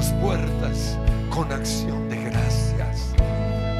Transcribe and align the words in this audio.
sus 0.00 0.12
puertas 0.14 0.96
con 1.28 1.52
acción 1.52 2.08
de 2.08 2.16
gracias. 2.16 3.12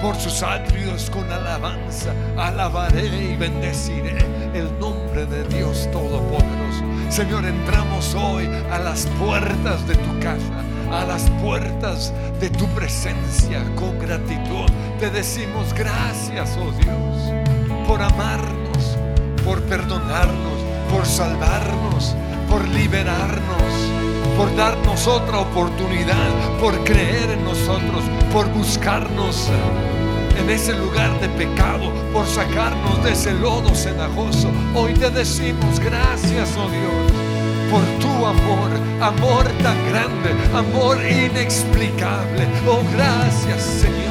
por 0.02 0.17
sus 0.17 0.43
atrios 0.43 1.11
con 1.11 1.31
alabanza. 1.31 2.12
Alabaré 2.37 3.06
y 3.06 3.37
bendeciré 3.37 4.17
el 4.55 4.67
nombre 4.78 5.26
de 5.26 5.44
Dios 5.44 5.88
Todopoderoso. 5.93 6.84
Señor, 7.11 7.44
entramos 7.44 8.14
hoy 8.14 8.49
a 8.70 8.78
las 8.78 9.06
puertas 9.19 9.87
de 9.87 9.94
tu 9.94 10.20
casa, 10.20 10.64
a 10.90 11.05
las 11.05 11.28
puertas 11.43 12.14
de 12.40 12.49
tu 12.49 12.67
presencia 12.69 13.62
con 13.76 13.99
gratitud. 13.99 14.70
Te 14.99 15.11
decimos 15.11 15.75
gracias, 15.75 16.58
oh 16.58 16.72
Dios, 16.72 17.87
por 17.87 18.00
amarnos, 18.00 18.96
por 19.44 19.61
perdonarnos, 19.64 20.61
por 20.90 21.05
salvarnos, 21.05 22.17
por 22.49 22.67
liberarnos, 22.69 24.00
por 24.37 24.55
darnos 24.56 25.06
otra 25.06 25.41
oportunidad, 25.41 26.59
por 26.61 26.82
creer 26.85 27.31
en 27.31 27.44
nosotros, 27.44 28.05
por 28.32 28.49
buscarnos 28.53 29.49
en 30.38 30.50
ese 30.50 30.75
lugar 30.75 31.19
de 31.21 31.29
pecado, 31.31 31.93
por 32.12 32.27
sacarnos 32.27 33.03
de 33.05 33.12
ese 33.12 33.32
lodo 33.35 33.75
cenagoso. 33.75 34.49
Hoy 34.75 34.94
te 34.94 35.11
decimos 35.11 35.79
gracias, 35.81 36.50
oh 36.56 36.69
Dios, 36.69 37.12
por 37.71 37.82
tu 38.00 38.27
amor, 38.27 38.71
amor 39.00 39.44
tan 39.62 39.77
grande, 39.88 40.31
amor 40.55 40.99
inexplicable. 41.05 42.47
Oh, 42.67 42.81
gracias, 42.94 43.62
Señor. 43.62 44.11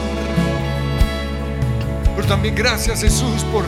Pero 2.16 2.28
también 2.28 2.56
gracias, 2.56 3.02
Jesús, 3.02 3.44
por 3.52 3.66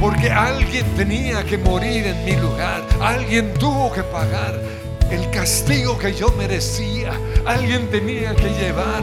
porque 0.00 0.32
alguien 0.32 0.84
tenía 0.96 1.44
que 1.44 1.56
morir 1.56 2.04
en 2.08 2.24
mi 2.24 2.34
lugar, 2.34 2.82
alguien 3.00 3.54
tuvo 3.54 3.92
que 3.92 4.02
pagar 4.02 4.60
el 5.12 5.30
castigo 5.30 5.98
que 5.98 6.14
yo 6.14 6.28
merecía, 6.38 7.12
alguien 7.44 7.88
tenía 7.90 8.34
que 8.34 8.48
llevar 8.48 9.02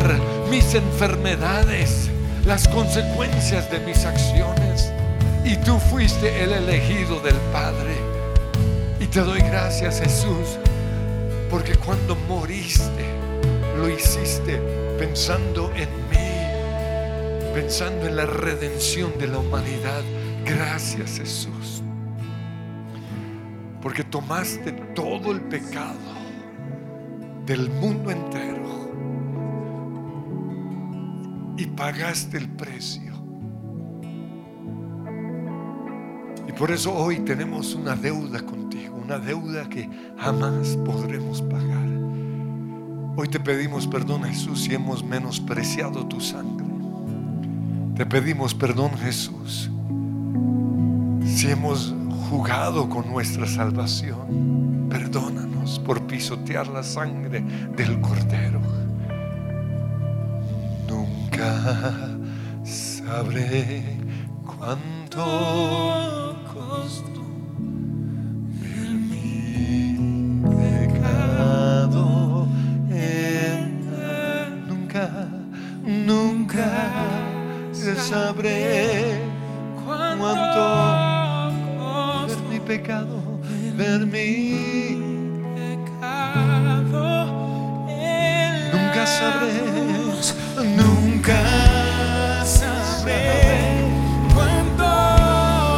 mis 0.50 0.74
enfermedades, 0.74 2.10
las 2.46 2.68
consecuencias 2.68 3.70
de 3.70 3.80
mis 3.82 4.06
acciones. 4.06 4.92
Y 5.46 5.56
tú 5.58 5.80
fuiste 5.80 6.44
el 6.44 6.54
elegido 6.54 7.20
del 7.20 7.36
Padre. 7.54 7.96
Y 9.00 9.06
te 9.06 9.20
doy 9.22 9.40
gracias 9.40 10.00
Jesús, 10.00 10.58
porque 11.50 11.76
cuando 11.76 12.16
moriste, 12.16 13.06
lo 13.78 13.88
hiciste 13.88 14.60
pensando 14.98 15.72
en 15.76 15.90
mí, 16.10 17.54
pensando 17.54 18.08
en 18.08 18.16
la 18.16 18.26
redención 18.26 19.16
de 19.20 19.28
la 19.28 19.38
humanidad. 19.38 20.02
Gracias 20.44 21.18
Jesús. 21.18 21.84
Porque 23.90 24.04
tomaste 24.04 24.72
todo 24.94 25.32
el 25.32 25.42
pecado 25.42 25.98
del 27.48 27.72
mundo 27.72 28.12
entero 28.12 28.92
y 31.58 31.66
pagaste 31.66 32.38
el 32.38 32.50
precio. 32.50 33.12
Y 36.48 36.52
por 36.52 36.70
eso 36.70 36.94
hoy 36.94 37.22
tenemos 37.22 37.74
una 37.74 37.96
deuda 37.96 38.46
contigo, 38.46 38.96
una 39.04 39.18
deuda 39.18 39.68
que 39.68 39.90
jamás 40.20 40.78
podremos 40.86 41.42
pagar. 41.42 41.90
Hoy 43.16 43.28
te 43.28 43.40
pedimos 43.40 43.88
perdón 43.88 44.24
Jesús 44.26 44.66
si 44.66 44.76
hemos 44.76 45.04
menospreciado 45.04 46.06
tu 46.06 46.22
sangre. 46.22 46.68
Te 47.96 48.06
pedimos 48.06 48.54
perdón 48.54 48.92
Jesús 49.00 49.72
si 51.26 51.50
hemos 51.50 51.96
jugado 52.30 52.88
con 52.90 53.10
nuestra 53.10 53.48
salvación, 53.48 54.88
perdónanos 54.90 55.80
por 55.80 56.02
pisotear 56.06 56.68
la 56.68 56.84
sangre 56.84 57.42
del 57.76 58.00
Cordero. 58.02 58.60
Nunca 60.88 62.10
sabré 62.64 63.98
cuánto 64.46 65.26
costó 66.54 67.22
ver 68.62 68.90
mi 68.92 70.40
pecado. 70.88 72.48
en- 72.92 73.80
Nunca, 74.68 75.28
nunca 75.84 76.92
sabré 77.74 79.20
cuánto 79.86 80.89
ver 82.70 82.78
mi 82.78 82.78
pecado, 82.78 83.18
ver 83.76 84.06
Nunca 88.72 89.08
sabré, 89.08 89.54
nunca 90.78 92.46
sabré 92.46 93.90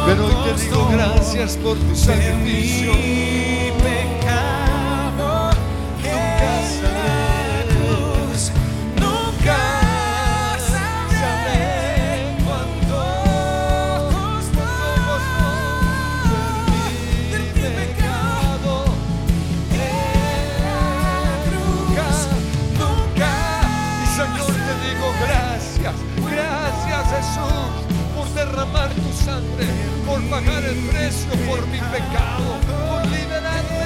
Pero 0.06 0.26
hoy 0.26 0.34
te 0.44 0.62
digo 0.62 0.88
gracias 0.92 1.56
por 1.56 1.78
tu 1.78 1.96
sacrificio. 1.96 2.92
Pagar 30.32 30.64
el 30.64 30.76
precio 30.88 31.30
por 31.46 31.66
mi 31.66 31.76
pecado, 31.76 32.58
por 32.66 33.06
liberarme. 33.06 33.82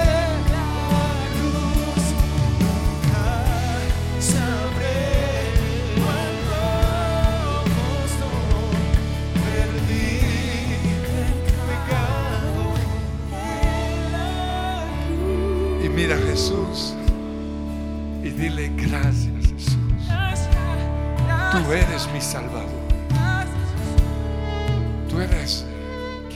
Y 15.83 15.89
mira 15.89 16.15
a 16.15 16.19
Jesús 16.19 16.95
y 18.23 18.29
dile 18.31 18.71
gracias 18.77 19.47
Jesús. 19.51 19.77
Tú 21.51 21.73
eres 21.73 22.09
mi 22.15 22.21
Salvador. 22.21 22.86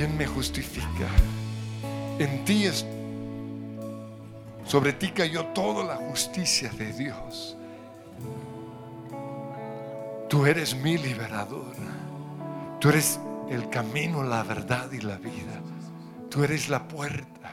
Quien 0.00 0.16
me 0.16 0.26
justifica. 0.26 1.08
En 2.18 2.42
ti 2.46 2.64
es 2.64 2.86
sobre 4.64 4.94
ti 4.94 5.10
cayó 5.10 5.44
toda 5.48 5.84
la 5.84 5.96
justicia 5.96 6.70
de 6.70 6.90
Dios. 6.94 7.54
Tú 10.30 10.46
eres 10.46 10.74
mi 10.74 10.96
liberador. 10.96 11.74
Tú 12.80 12.88
eres 12.88 13.20
el 13.50 13.68
camino, 13.68 14.22
la 14.22 14.42
verdad 14.42 14.90
y 14.90 15.02
la 15.02 15.18
vida. 15.18 15.60
Tú 16.30 16.44
eres 16.44 16.70
la 16.70 16.88
puerta. 16.88 17.52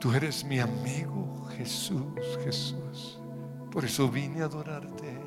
Tú 0.00 0.14
eres 0.14 0.44
mi 0.44 0.58
amigo 0.58 1.48
Jesús, 1.58 2.14
Jesús. 2.44 3.20
Por 3.70 3.84
eso 3.84 4.08
vine 4.08 4.40
a 4.40 4.46
adorarte. 4.46 5.18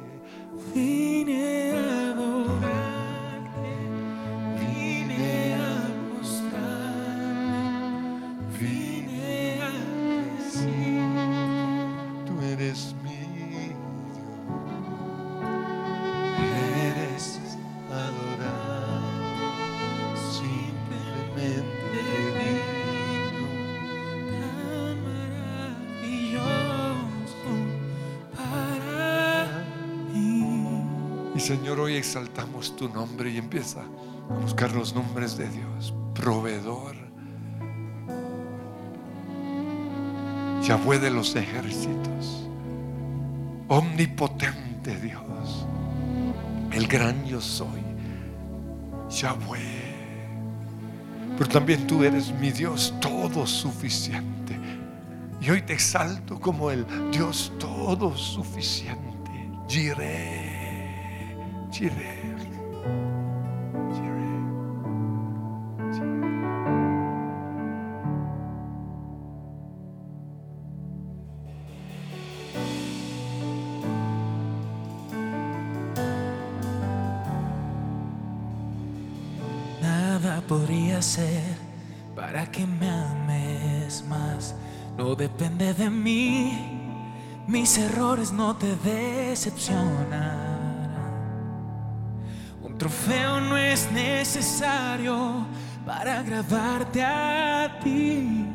Vine 0.74 1.72
a 1.72 2.12
adorarte, 2.14 2.85
exaltamos 32.16 32.74
tu 32.78 32.88
nombre 32.88 33.30
y 33.30 33.38
empieza 33.38 33.82
a 33.82 34.34
buscar 34.42 34.72
los 34.72 34.96
nombres 34.96 35.36
de 35.36 35.50
Dios. 35.50 35.94
Proveedor. 36.14 36.96
Yahweh 40.64 41.00
de 41.00 41.12
los 41.12 41.36
ejércitos. 41.36 42.48
Omnipotente 43.68 44.98
Dios. 45.02 45.66
El 46.72 46.88
gran 46.88 47.26
yo 47.26 47.42
soy. 47.42 47.84
Yahweh. 49.10 49.96
Pero 51.38 51.50
también 51.50 51.86
tú 51.86 52.02
eres 52.06 52.32
mi 52.32 52.50
Dios 52.50 52.94
todo 53.02 53.46
suficiente. 53.46 54.58
Y 55.42 55.50
hoy 55.50 55.62
te 55.64 55.74
exalto 55.74 56.40
como 56.40 56.72
el 56.72 56.86
Dios 57.12 57.52
todo 57.60 58.16
suficiente. 58.16 59.50
Jireh. 59.68 60.45
Nada 79.82 80.42
podría 80.48 81.02
ser 81.02 81.42
para 82.16 82.50
que 82.50 82.66
me 82.66 82.90
ames 82.90 84.06
más. 84.08 84.56
No 84.98 85.14
depende 85.16 85.74
de 85.74 85.90
mí. 85.90 87.04
Mis 87.48 87.78
errores 87.78 88.32
no 88.32 88.56
te 88.56 88.78
decepcionan. 88.78 90.55
necesario 94.36 95.48
para 95.86 96.20
agradarte 96.20 97.02
a 97.02 97.80
ti. 97.82 98.46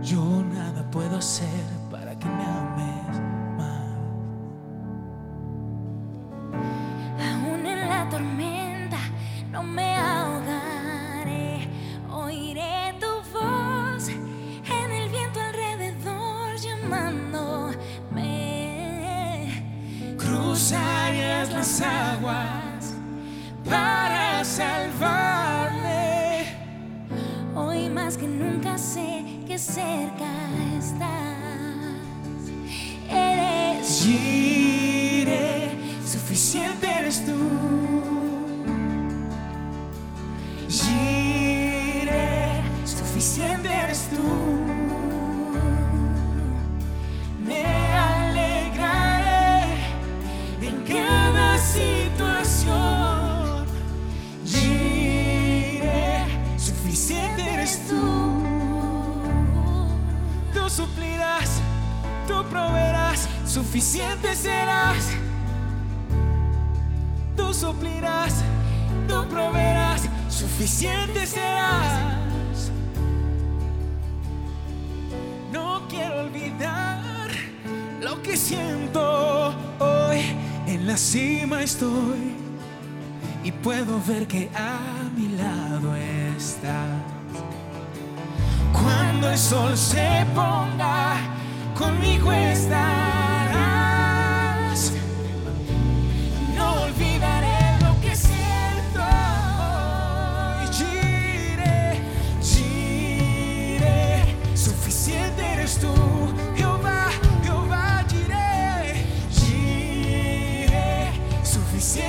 Yo 0.00 0.44
nada 0.54 0.88
puedo 0.92 1.16
hacer 1.16 1.66
para 1.90 2.16
que 2.16 2.26
me 2.26 2.44
ames. 2.44 2.95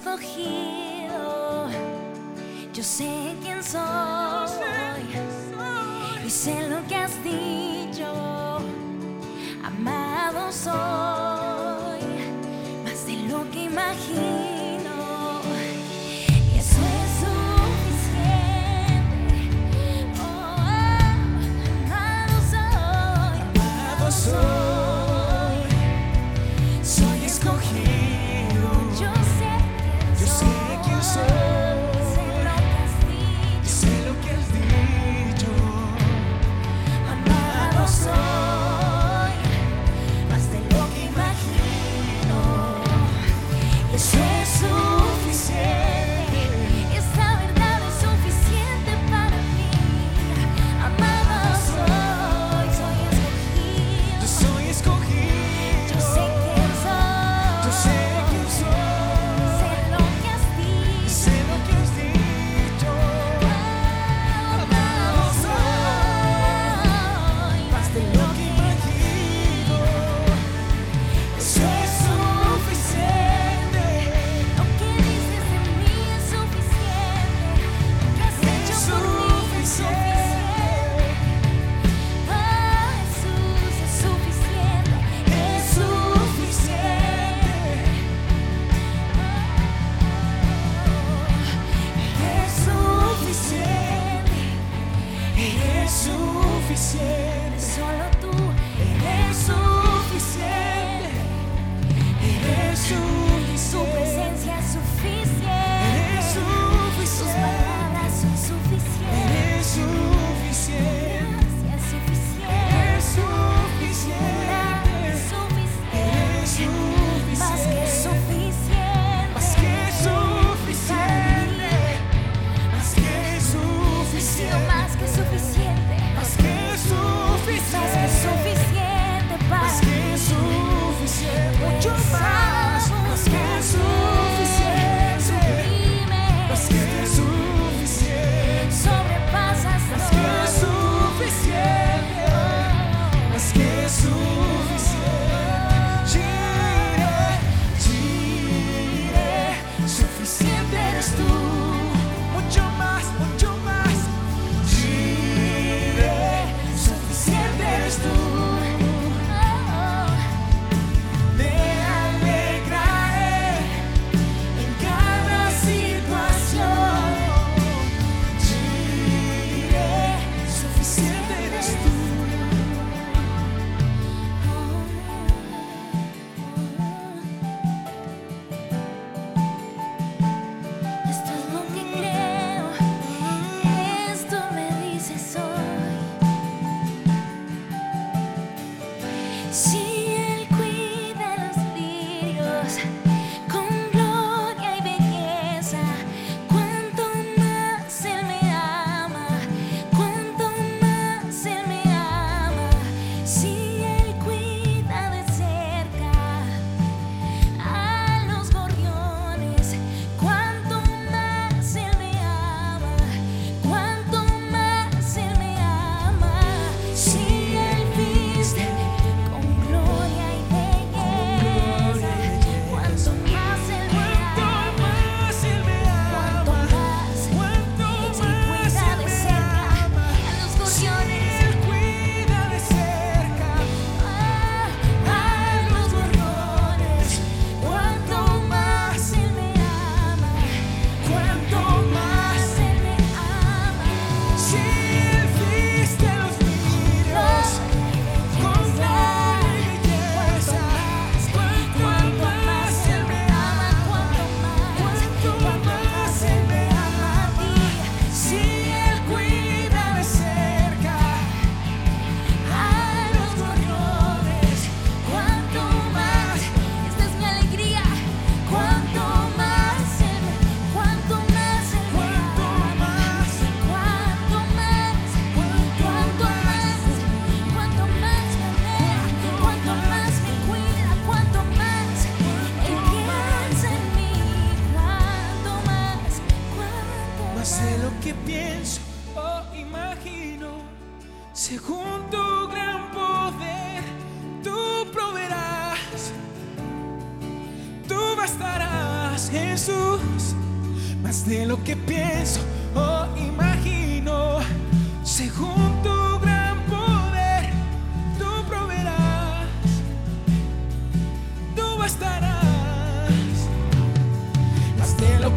escogido. 0.00 1.68
Yo 2.72 2.82
sé 2.82 3.34
quién 3.42 3.62
soy 3.62 3.80
y 6.24 6.30
sé 6.30 6.68
lo 6.68 6.86
que 6.86 6.96
has 6.96 7.12
dicho. 7.22 8.06
Amado 9.62 10.50
soy, 10.52 12.00
más 12.84 13.06
de 13.06 13.16
lo 13.28 13.50
que 13.50 13.64
imagino. 13.64 14.49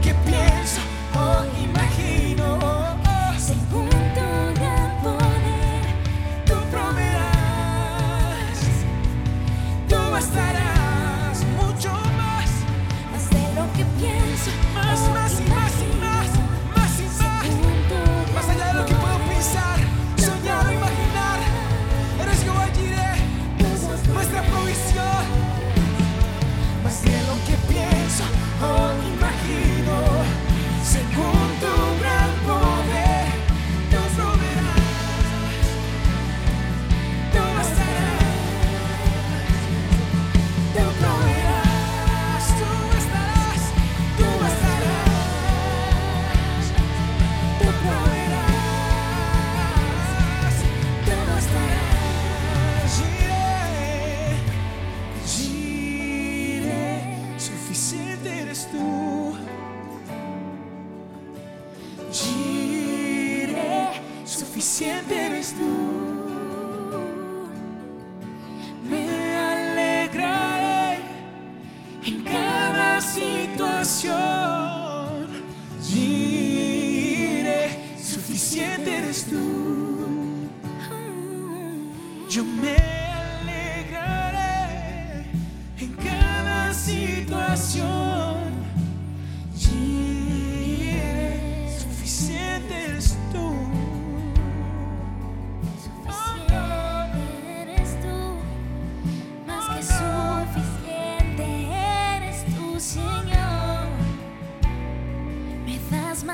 Que 0.03 0.13
pienso 0.15 0.52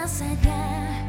más 0.09 0.21
allá 0.21 1.05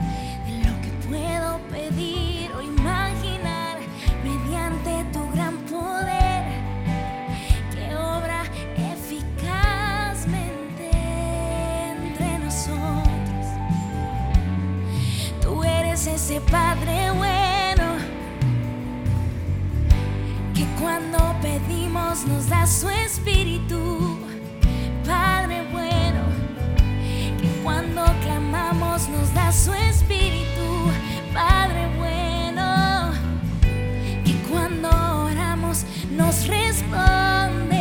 de 0.47 0.55
lo 0.59 0.73
que 0.83 0.91
puedo 1.09 1.59
pedir 1.71 2.51
o 2.53 2.61
imaginar 2.61 3.79
mediante 4.23 5.05
tu 5.13 5.31
gran 5.33 5.57
poder 5.75 6.45
que 7.73 7.95
obra 7.95 8.43
eficazmente 8.77 10.91
entre 11.93 12.39
nosotros. 12.41 13.47
Tú 15.41 15.65
eres 15.65 16.07
ese 16.07 16.43
Padre 16.43 17.11
bueno 17.13 17.97
que 20.55 20.67
cuando 20.79 21.19
pedimos 21.41 22.27
nos 22.27 22.51
da 22.51 22.67
su 22.67 22.91
espíritu. 22.91 24.20
Nos 28.79 29.35
da 29.35 29.51
su 29.51 29.73
espíritu. 29.75 30.91
Padre 31.35 31.89
bueno, 31.99 33.13
que 34.25 34.35
cuando 34.49 34.89
oramos 35.25 35.85
nos 36.11 36.47
responde. 36.47 37.77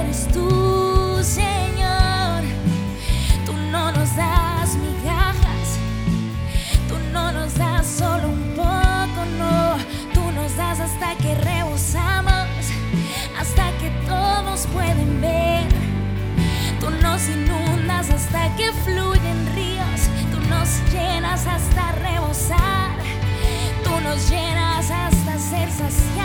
Eres 0.00 0.28
tú, 0.32 1.18
Señor. 1.22 2.42
Tú 3.46 3.52
no 3.72 3.90
nos 3.92 4.16
das 4.16 4.76
migajas. 4.76 5.78
Tú 6.88 6.94
no 7.12 7.32
nos 7.32 7.54
das 7.54 7.86
solo 7.86 8.28
un 8.28 8.54
poco, 8.54 9.24
no. 9.38 9.76
Tú 10.14 10.30
nos 10.32 10.56
das 10.56 10.78
hasta 10.80 11.16
que 11.16 11.34
rebosamos, 11.34 12.46
hasta 13.40 13.70
que 13.78 13.90
todos 14.06 14.66
pueden 14.72 15.20
ver. 15.20 15.66
Tú 16.78 16.90
nos 17.02 17.28
inundas 17.28 18.10
hasta 18.10 18.54
que 18.56 18.66
nos 18.66 19.11
hasta 21.32 21.92
rebosar. 21.92 22.90
Tú 23.82 24.00
nos 24.02 24.28
llenas 24.28 24.90
hasta 24.90 25.38
ser 25.38 25.70
saciados. 25.70 26.21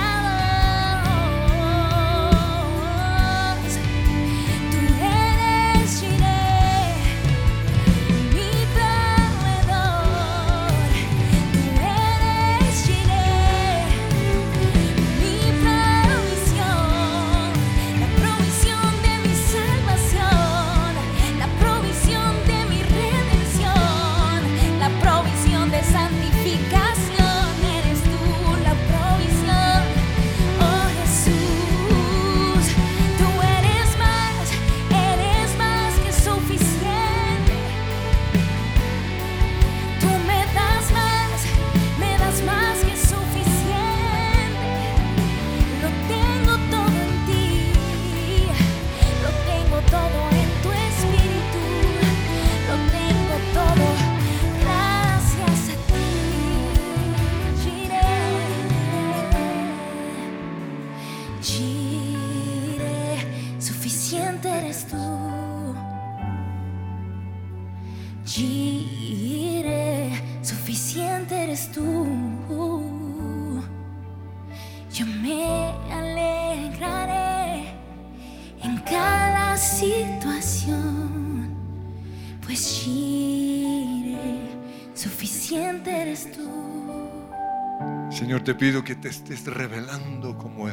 Te 88.48 88.56
pido 88.56 88.82
que 88.82 88.96
te 88.96 89.10
estés 89.10 89.46
revelando 89.46 90.38
como 90.38 90.70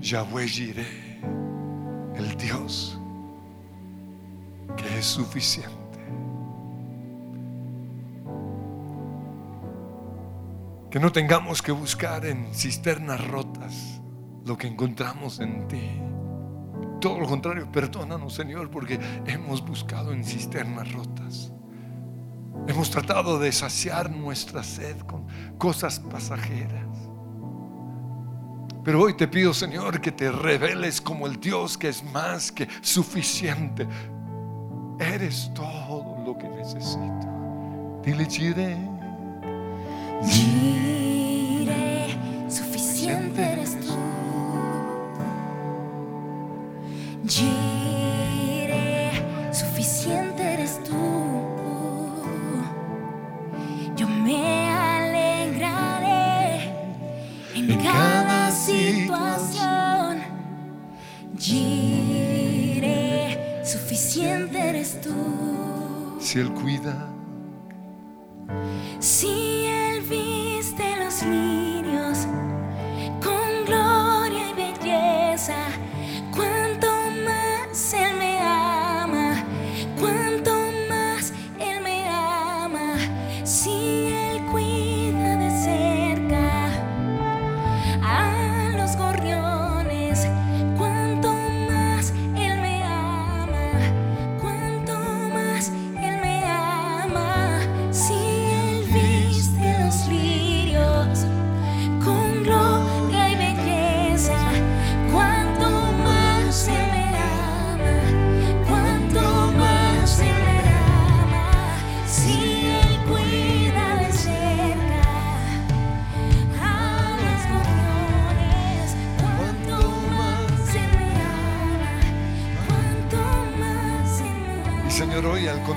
Yahweh 0.00 0.46
Jireh, 0.46 1.20
el 2.14 2.36
Dios 2.36 3.00
que 4.76 4.96
es 4.96 5.06
suficiente. 5.06 5.74
Que 10.88 11.00
no 11.00 11.10
tengamos 11.10 11.60
que 11.60 11.72
buscar 11.72 12.24
en 12.26 12.54
cisternas 12.54 13.26
rotas 13.26 14.00
lo 14.46 14.56
que 14.56 14.68
encontramos 14.68 15.40
en 15.40 15.66
ti. 15.66 16.00
Todo 17.00 17.18
lo 17.18 17.26
contrario, 17.26 17.72
perdónanos, 17.72 18.34
Señor, 18.34 18.70
porque 18.70 19.00
hemos 19.26 19.66
buscado 19.66 20.12
en 20.12 20.22
cisternas 20.22 20.92
rotas. 20.92 21.52
Hemos 22.66 22.90
tratado 22.90 23.38
de 23.38 23.52
saciar 23.52 24.10
nuestra 24.10 24.62
sed 24.62 24.98
con 25.00 25.26
cosas 25.58 26.00
pasajeras. 26.00 26.86
Pero 28.84 29.00
hoy 29.02 29.14
te 29.14 29.28
pido, 29.28 29.54
Señor, 29.54 30.00
que 30.00 30.12
te 30.12 30.30
reveles 30.30 31.00
como 31.00 31.26
el 31.26 31.40
Dios 31.40 31.76
que 31.76 31.88
es 31.88 32.02
más 32.04 32.52
que 32.52 32.68
suficiente. 32.82 33.86
Eres 34.98 35.50
todo 35.54 36.22
lo 36.24 36.38
que 36.38 36.48
necesito. 36.48 38.00
Dile, 38.02 38.28
Chile. 38.28 38.76
Diré, 40.22 42.16
suficiente 42.48 43.42
eres 43.42 43.78
tú. 43.80 43.94
Cada 57.84 58.50
situación. 58.50 60.22
Diré, 61.34 62.84
suficiente 63.64 64.58
eres 64.58 65.00
tú. 65.00 66.16
Si 66.18 66.38
Él 66.38 66.50
cuida 66.52 67.06
Si 68.98 69.63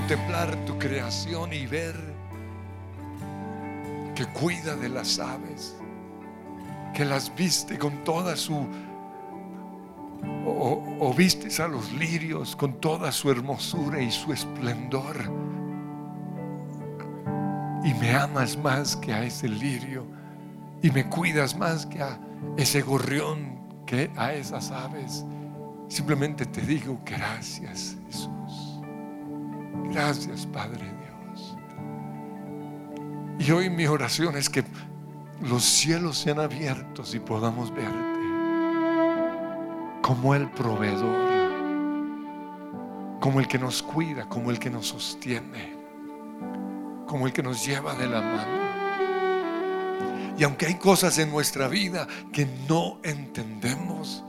contemplar 0.08 0.56
tu 0.66 0.80
creación 0.80 1.52
y 1.52 1.66
ver 1.66 1.94
que 4.16 4.26
cuida 4.28 4.74
de 4.78 4.88
las 4.88 5.20
aves, 5.20 5.76
que 6.94 7.04
las 7.04 7.36
viste 7.36 7.78
con 7.78 8.06
toda 8.06 8.38
su, 8.38 8.56
o, 10.46 10.98
o 11.02 11.14
vistes 11.14 11.60
a 11.60 11.68
los 11.68 11.92
lirios 11.92 12.56
con 12.56 12.80
toda 12.80 13.12
su 13.12 13.30
hermosura 13.30 14.02
y 14.02 14.10
su 14.10 14.32
esplendor, 14.32 15.30
y 17.84 17.94
me 17.96 18.16
amas 18.16 18.58
más 18.58 18.96
que 18.96 19.12
a 19.12 19.26
ese 19.26 19.50
lirio, 19.50 20.06
y 20.82 20.90
me 20.90 21.10
cuidas 21.10 21.58
más 21.58 21.86
que 21.86 22.02
a 22.02 22.18
ese 22.56 22.82
gorrión, 22.82 23.60
que 23.86 24.10
a 24.16 24.32
esas 24.32 24.72
aves. 24.72 25.26
Simplemente 25.90 26.46
te 26.46 26.62
digo 26.62 26.98
gracias, 27.06 27.98
Jesús. 28.08 28.67
Gracias, 29.92 30.46
Padre 30.46 30.86
Dios. 30.86 31.58
Y 33.40 33.52
hoy 33.52 33.70
mi 33.70 33.86
oración 33.86 34.38
es 34.38 34.50
que 34.50 34.64
los 35.42 35.64
cielos 35.64 36.18
sean 36.18 36.40
abiertos 36.40 37.14
y 37.14 37.20
podamos 37.20 37.74
verte 37.74 38.18
como 40.02 40.34
el 40.34 40.50
proveedor, 40.52 41.28
como 43.20 43.40
el 43.40 43.48
que 43.48 43.60
nos 43.60 43.84
cuida, 43.84 44.28
como 44.30 44.52
el 44.52 44.60
que 44.60 44.70
nos 44.70 44.88
sostiene, 44.88 45.76
como 47.06 47.28
el 47.28 47.34
que 47.34 47.44
nos 47.44 47.66
lleva 47.66 47.94
de 47.94 48.08
la 48.08 48.22
mano. 48.22 48.58
Y 50.38 50.44
aunque 50.44 50.68
hay 50.68 50.76
cosas 50.76 51.18
en 51.18 51.30
nuestra 51.30 51.68
vida 51.68 52.08
que 52.32 52.48
no 52.70 53.00
entendemos, 53.04 54.24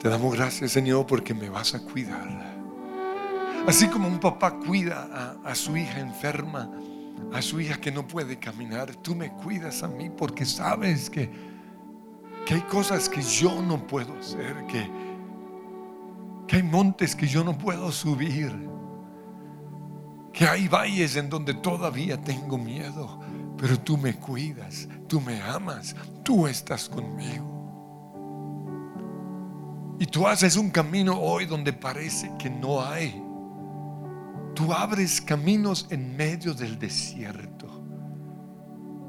te 0.00 0.08
damos 0.08 0.34
gracias, 0.34 0.72
Señor, 0.72 1.06
porque 1.06 1.34
me 1.34 1.48
vas 1.48 1.74
a 1.74 1.80
cuidar. 1.80 2.59
Así 3.66 3.88
como 3.88 4.08
un 4.08 4.18
papá 4.18 4.58
cuida 4.58 5.38
a, 5.44 5.54
su 5.54 5.76
hija 5.76 6.00
enferma, 6.00 6.70
a 7.32 7.42
su 7.42 7.60
hija 7.60 7.76
que 7.76 7.92
no 7.92 8.06
puede 8.06 8.38
caminar, 8.38 8.94
tú 8.96 9.14
me 9.14 9.30
cuidas 9.30 9.82
a 9.82 9.88
mí 9.88 10.10
porque 10.10 10.44
sabes 10.44 11.10
que, 11.10 11.30
que 12.46 12.54
hay 12.54 12.62
cosas 12.62 13.08
que 13.08 13.22
yo 13.22 13.60
no 13.62 13.86
puedo 13.86 14.18
hacer, 14.18 14.66
que, 14.66 14.90
que 16.48 16.56
hay 16.56 16.62
montes 16.62 17.14
que 17.14 17.26
yo 17.26 17.44
no 17.44 17.56
puedo 17.56 17.92
subir, 17.92 18.68
que 20.32 20.46
hay 20.46 20.66
valles 20.66 21.16
en 21.16 21.28
donde 21.28 21.54
todavía 21.54 22.20
tengo 22.20 22.58
miedo, 22.58 23.20
pero 23.56 23.78
tú 23.78 23.96
me 23.96 24.14
cuidas, 24.14 24.88
tú 25.06 25.20
me 25.20 25.40
amas, 25.42 25.94
tú 26.24 26.46
estás 26.46 26.88
conmigo. 26.88 27.50
Y 30.00 30.06
tú 30.06 30.26
haces 30.26 30.56
un 30.56 30.70
camino 30.70 31.20
hoy 31.20 31.44
donde 31.44 31.74
parece 31.74 32.32
que 32.38 32.48
no 32.48 32.82
hay. 32.82 33.22
Tú 34.60 34.74
abres 34.74 35.22
caminos 35.22 35.86
en 35.88 36.14
medio 36.18 36.52
del 36.52 36.78
desierto. 36.78 37.66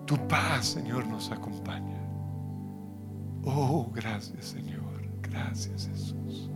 Tu 0.06 0.16
paz, 0.26 0.66
Señor, 0.68 1.06
nos 1.06 1.30
acompaña. 1.30 2.00
Oh, 3.44 3.92
gracias, 3.94 4.46
Señor. 4.46 5.10
Gracias, 5.22 5.90
Jesús. 5.90 6.50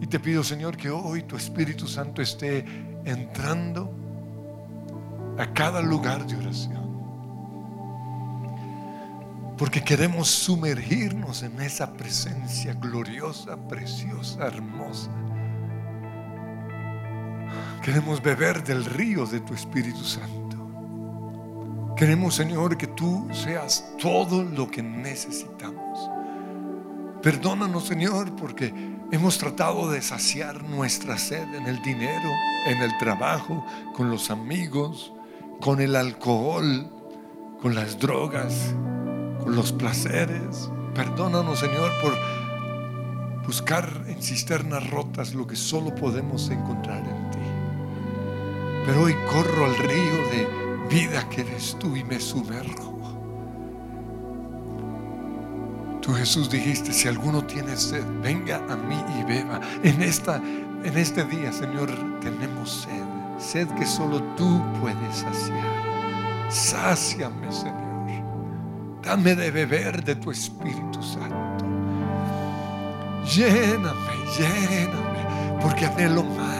Y 0.00 0.06
te 0.08 0.18
pido, 0.18 0.42
Señor, 0.42 0.76
que 0.76 0.90
hoy 0.90 1.22
tu 1.22 1.36
Espíritu 1.36 1.86
Santo 1.86 2.20
esté 2.20 2.64
entrando 3.04 3.94
a 5.38 5.46
cada 5.52 5.80
lugar 5.80 6.26
de 6.26 6.36
oración. 6.36 6.82
Porque 9.56 9.80
queremos 9.80 10.26
sumergirnos 10.28 11.44
en 11.44 11.60
esa 11.60 11.92
presencia 11.92 12.74
gloriosa, 12.74 13.56
preciosa, 13.68 14.48
hermosa. 14.48 15.12
Queremos 17.84 18.22
beber 18.22 18.64
del 18.64 18.82
río 18.86 19.26
de 19.26 19.40
tu 19.40 19.52
Espíritu 19.52 20.02
Santo. 20.04 20.56
Queremos, 21.94 22.34
Señor, 22.34 22.78
que 22.78 22.86
tú 22.86 23.28
seas 23.30 23.84
todo 24.00 24.42
lo 24.42 24.70
que 24.70 24.82
necesitamos. 24.82 26.10
Perdónanos, 27.20 27.84
Señor, 27.84 28.34
porque 28.36 28.72
hemos 29.12 29.36
tratado 29.36 29.90
de 29.90 30.00
saciar 30.00 30.64
nuestra 30.64 31.18
sed 31.18 31.46
en 31.54 31.66
el 31.66 31.82
dinero, 31.82 32.30
en 32.68 32.80
el 32.80 32.96
trabajo, 32.96 33.62
con 33.94 34.08
los 34.08 34.30
amigos, 34.30 35.12
con 35.60 35.82
el 35.82 35.94
alcohol, 35.94 36.90
con 37.60 37.74
las 37.74 37.98
drogas, 37.98 38.74
con 39.42 39.54
los 39.54 39.72
placeres. 39.72 40.70
Perdónanos, 40.94 41.58
Señor, 41.58 41.90
por 42.00 42.14
buscar 43.46 44.06
en 44.06 44.22
cisternas 44.22 44.88
rotas 44.88 45.34
lo 45.34 45.46
que 45.46 45.56
solo 45.56 45.94
podemos 45.94 46.48
encontrar 46.48 47.06
en. 47.06 47.23
Pero 48.84 49.02
hoy 49.02 49.14
corro 49.30 49.66
al 49.66 49.76
río 49.76 50.28
de 50.30 50.48
vida 50.90 51.28
que 51.28 51.40
eres 51.40 51.76
tú 51.78 51.96
y 51.96 52.04
me 52.04 52.20
sumerjo. 52.20 52.94
Tú 56.00 56.12
Jesús 56.12 56.50
dijiste, 56.50 56.92
si 56.92 57.08
alguno 57.08 57.42
tiene 57.44 57.74
sed, 57.78 58.04
venga 58.22 58.56
a 58.68 58.76
mí 58.76 59.02
y 59.18 59.24
beba. 59.24 59.58
En, 59.82 60.02
esta, 60.02 60.36
en 60.36 60.98
este 60.98 61.24
día, 61.24 61.50
Señor, 61.50 61.88
tenemos 62.20 62.82
sed. 62.82 63.04
Sed 63.38 63.68
que 63.78 63.86
solo 63.86 64.22
tú 64.36 64.62
puedes 64.82 65.16
saciar. 65.16 66.50
Sáciame, 66.50 67.50
Señor. 67.50 67.84
Dame 69.02 69.34
de 69.34 69.50
beber 69.50 70.04
de 70.04 70.14
tu 70.16 70.30
Espíritu 70.30 71.02
Santo. 71.02 71.64
Lléname, 73.34 74.14
lléname, 74.38 75.58
porque 75.62 75.86
anhelo 75.86 76.22
más. 76.22 76.53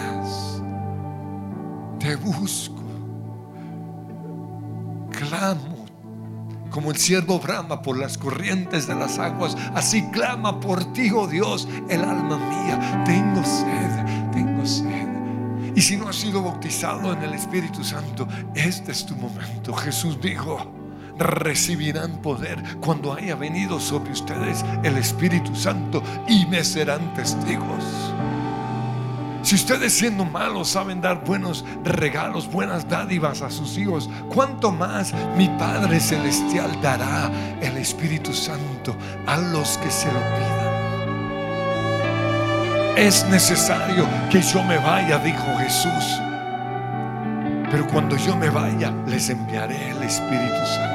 Te 2.05 2.17
busco. 2.17 2.83
Clamo 5.11 5.87
Como 6.69 6.91
el 6.91 6.99
siervo 6.99 7.41
brama 7.41 7.81
por 7.81 7.97
las 7.97 8.19
corrientes 8.19 8.87
de 8.87 8.95
las 8.95 9.19
aguas, 9.19 9.57
así 9.75 10.03
clama 10.11 10.61
por 10.61 10.93
ti, 10.93 11.11
oh 11.13 11.27
Dios, 11.27 11.67
el 11.89 12.03
alma 12.03 12.37
mía. 12.37 13.05
Tengo 13.07 13.43
sed, 13.43 14.33
tengo 14.35 14.67
sed. 14.67 15.09
Y 15.75 15.81
si 15.81 15.97
no 15.97 16.11
has 16.11 16.17
sido 16.17 16.43
bautizado 16.43 17.11
en 17.15 17.23
el 17.23 17.33
Espíritu 17.33 17.83
Santo, 17.83 18.29
este 18.55 18.93
es 18.93 19.07
tu 19.07 19.17
momento. 19.17 19.73
Jesús 19.73 20.21
dijo, 20.21 20.59
recibirán 21.19 22.21
poder 22.21 22.63
cuando 22.81 23.15
haya 23.15 23.35
venido 23.35 23.81
sobre 23.81 24.13
ustedes 24.13 24.63
el 24.83 24.99
Espíritu 24.99 25.57
Santo 25.57 26.03
y 26.29 26.45
me 26.49 26.65
serán 26.65 27.15
testigos. 27.15 27.83
Si 29.55 29.61
ustedes 29.61 29.93
siendo 29.93 30.25
malos 30.25 30.71
saben 30.71 31.01
dar 31.01 31.25
buenos 31.25 31.65
regalos, 31.85 32.51
buenas 32.51 32.89
dádivas 32.89 33.41
a 33.41 33.51
sus 33.51 33.79
hijos, 33.79 34.11
¿cuánto 34.29 34.73
más 34.73 35.15
mi 35.37 35.47
Padre 35.47 36.01
Celestial 36.01 36.77
dará 36.83 37.31
el 37.61 37.77
Espíritu 37.77 38.33
Santo 38.33 38.97
a 39.29 39.37
los 39.37 39.79
que 39.79 39.93
se 39.93 40.09
lo 40.09 40.19
pidan? 40.19 40.75
Es 42.97 43.25
necesario 43.31 44.09
que 44.29 44.43
yo 44.43 44.61
me 44.65 44.79
vaya, 44.79 45.19
dijo 45.19 45.57
Jesús. 45.59 46.05
Pero 47.71 47.87
cuando 47.93 48.17
yo 48.17 48.37
me 48.37 48.51
vaya, 48.51 48.91
les 49.07 49.31
enviaré 49.31 49.91
el 49.91 50.03
Espíritu 50.03 50.67
Santo 50.67 50.94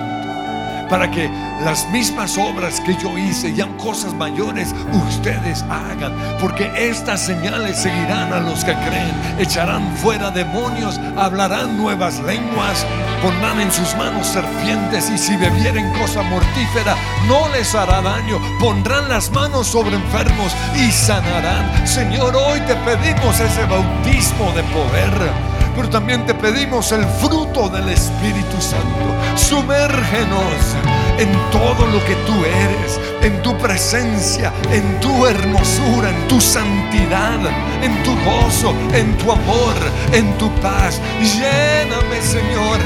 para 0.89 1.09
que 1.11 1.29
las 1.63 1.87
mismas 1.89 2.37
obras 2.37 2.81
que 2.81 2.95
yo 2.95 3.17
hice 3.17 3.49
y 3.49 3.59
cosas 3.77 4.13
mayores 4.13 4.73
ustedes 5.07 5.63
hagan, 5.69 6.13
porque 6.39 6.71
estas 6.75 7.25
señales 7.25 7.77
seguirán 7.77 8.33
a 8.33 8.39
los 8.39 8.63
que 8.63 8.73
creen, 8.73 9.13
echarán 9.39 9.95
fuera 9.97 10.31
demonios, 10.31 10.99
hablarán 11.17 11.77
nuevas 11.77 12.19
lenguas, 12.21 12.85
pondrán 13.21 13.61
en 13.61 13.71
sus 13.71 13.95
manos 13.95 14.27
serpientes 14.27 15.09
y 15.09 15.17
si 15.17 15.35
bebieren 15.37 15.91
cosa 15.93 16.23
mortífera 16.23 16.95
no 17.27 17.47
les 17.49 17.73
hará 17.75 18.01
daño, 18.01 18.39
pondrán 18.59 19.09
las 19.09 19.31
manos 19.31 19.67
sobre 19.67 19.95
enfermos 19.95 20.53
y 20.75 20.91
sanarán. 20.91 21.87
Señor, 21.87 22.35
hoy 22.35 22.59
te 22.61 22.75
pedimos 22.75 23.39
ese 23.39 23.65
bautismo 23.65 24.51
de 24.53 24.63
poder 24.63 25.48
pero 25.79 25.91
también 25.91 26.25
te 26.25 26.33
pedimos 26.33 26.91
el 26.91 27.05
fruto 27.05 27.69
del 27.69 27.87
Espíritu 27.87 28.59
Santo. 28.59 29.15
Sumérgenos 29.37 30.75
en 31.17 31.31
todo 31.51 31.87
lo 31.87 32.03
que 32.03 32.15
tú 32.27 32.33
eres, 32.43 32.99
en 33.21 33.41
tu 33.41 33.57
presencia, 33.57 34.51
en 34.73 34.99
tu 34.99 35.25
hermosura, 35.25 36.09
en 36.09 36.27
tu 36.27 36.41
santidad, 36.41 37.39
en 37.81 38.03
tu 38.03 38.11
gozo, 38.25 38.75
en 38.93 39.17
tu 39.19 39.31
amor, 39.31 39.73
en 40.11 40.37
tu 40.37 40.49
paz. 40.55 40.99
Lléname, 41.21 42.21
Señor, 42.21 42.79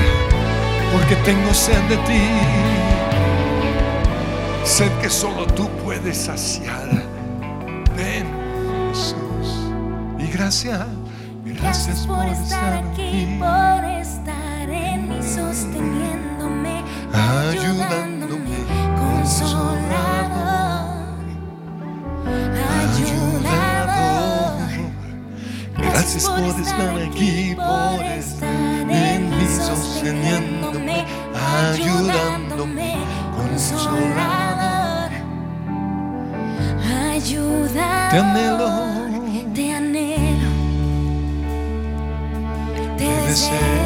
porque 0.91 1.15
tengo 1.25 1.51
sed 1.51 1.82
de 1.89 1.97
ti. 1.97 2.21
Sed 4.63 4.91
que 5.01 5.10
solo 5.10 5.47
tú 5.47 5.67
puedes 5.84 6.15
saciar. 6.15 6.89
Ven, 7.97 8.27
Jesús. 8.91 9.71
Y 10.19 10.27
gracias. 10.32 11.03
Gracias 11.62 12.06
por 12.06 12.26
estar 12.26 12.74
aquí, 12.74 13.38
por 13.39 13.84
estar 13.86 14.70
en 14.70 15.10
mí, 15.10 15.22
sosteniéndome, 15.22 16.84
ayudándome, 17.13 18.58
consolador, 18.98 20.34
ayudador. 22.82 24.13
Gracias 25.78 26.30
por 26.30 26.39
estar 26.39 26.98
aquí, 27.00 27.56
por 27.56 28.06
estar 28.06 28.89
en 28.89 29.30
mí, 29.30 29.48
sosteniéndome, 29.48 31.06
ayudándome, 31.34 32.98
consolador, 33.36 35.12
ayudador. 37.12 38.10
Te 38.12 38.18
anhelo. 38.18 39.03
the 43.34 43.39
same 43.39 43.83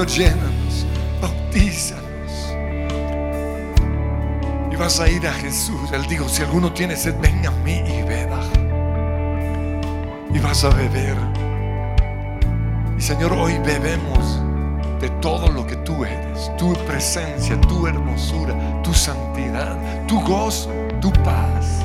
Señor, 0.00 0.16
llénanos, 0.16 0.86
bautízanos. 1.20 2.54
Y 4.72 4.76
vas 4.76 4.98
a 4.98 5.10
ir 5.10 5.28
a 5.28 5.32
Jesús. 5.34 5.92
Él 5.92 6.06
dijo, 6.06 6.26
si 6.26 6.42
alguno 6.42 6.72
tiene 6.72 6.96
sed, 6.96 7.14
ven 7.20 7.46
a 7.46 7.50
mí 7.50 7.82
y 7.86 8.02
beba. 8.02 8.40
Y 10.32 10.38
vas 10.38 10.64
a 10.64 10.70
beber. 10.70 11.16
Y 12.96 13.02
Señor, 13.02 13.34
hoy 13.34 13.58
bebemos 13.58 14.40
de 15.02 15.10
todo 15.20 15.48
lo 15.48 15.66
que 15.66 15.76
tú 15.76 16.02
eres. 16.02 16.50
Tu 16.56 16.72
presencia, 16.86 17.60
tu 17.60 17.86
hermosura, 17.86 18.54
tu 18.82 18.94
santidad, 18.94 19.76
tu 20.06 20.18
gozo, 20.22 20.70
tu 21.02 21.12
paz, 21.12 21.84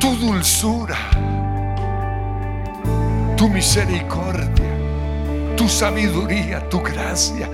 tu 0.00 0.16
dulzura, 0.16 0.96
tu 3.36 3.46
misericordia 3.50 4.55
tu 5.56 5.68
sabiduría, 5.68 6.60
tu 6.68 6.80
gracia. 6.80 7.48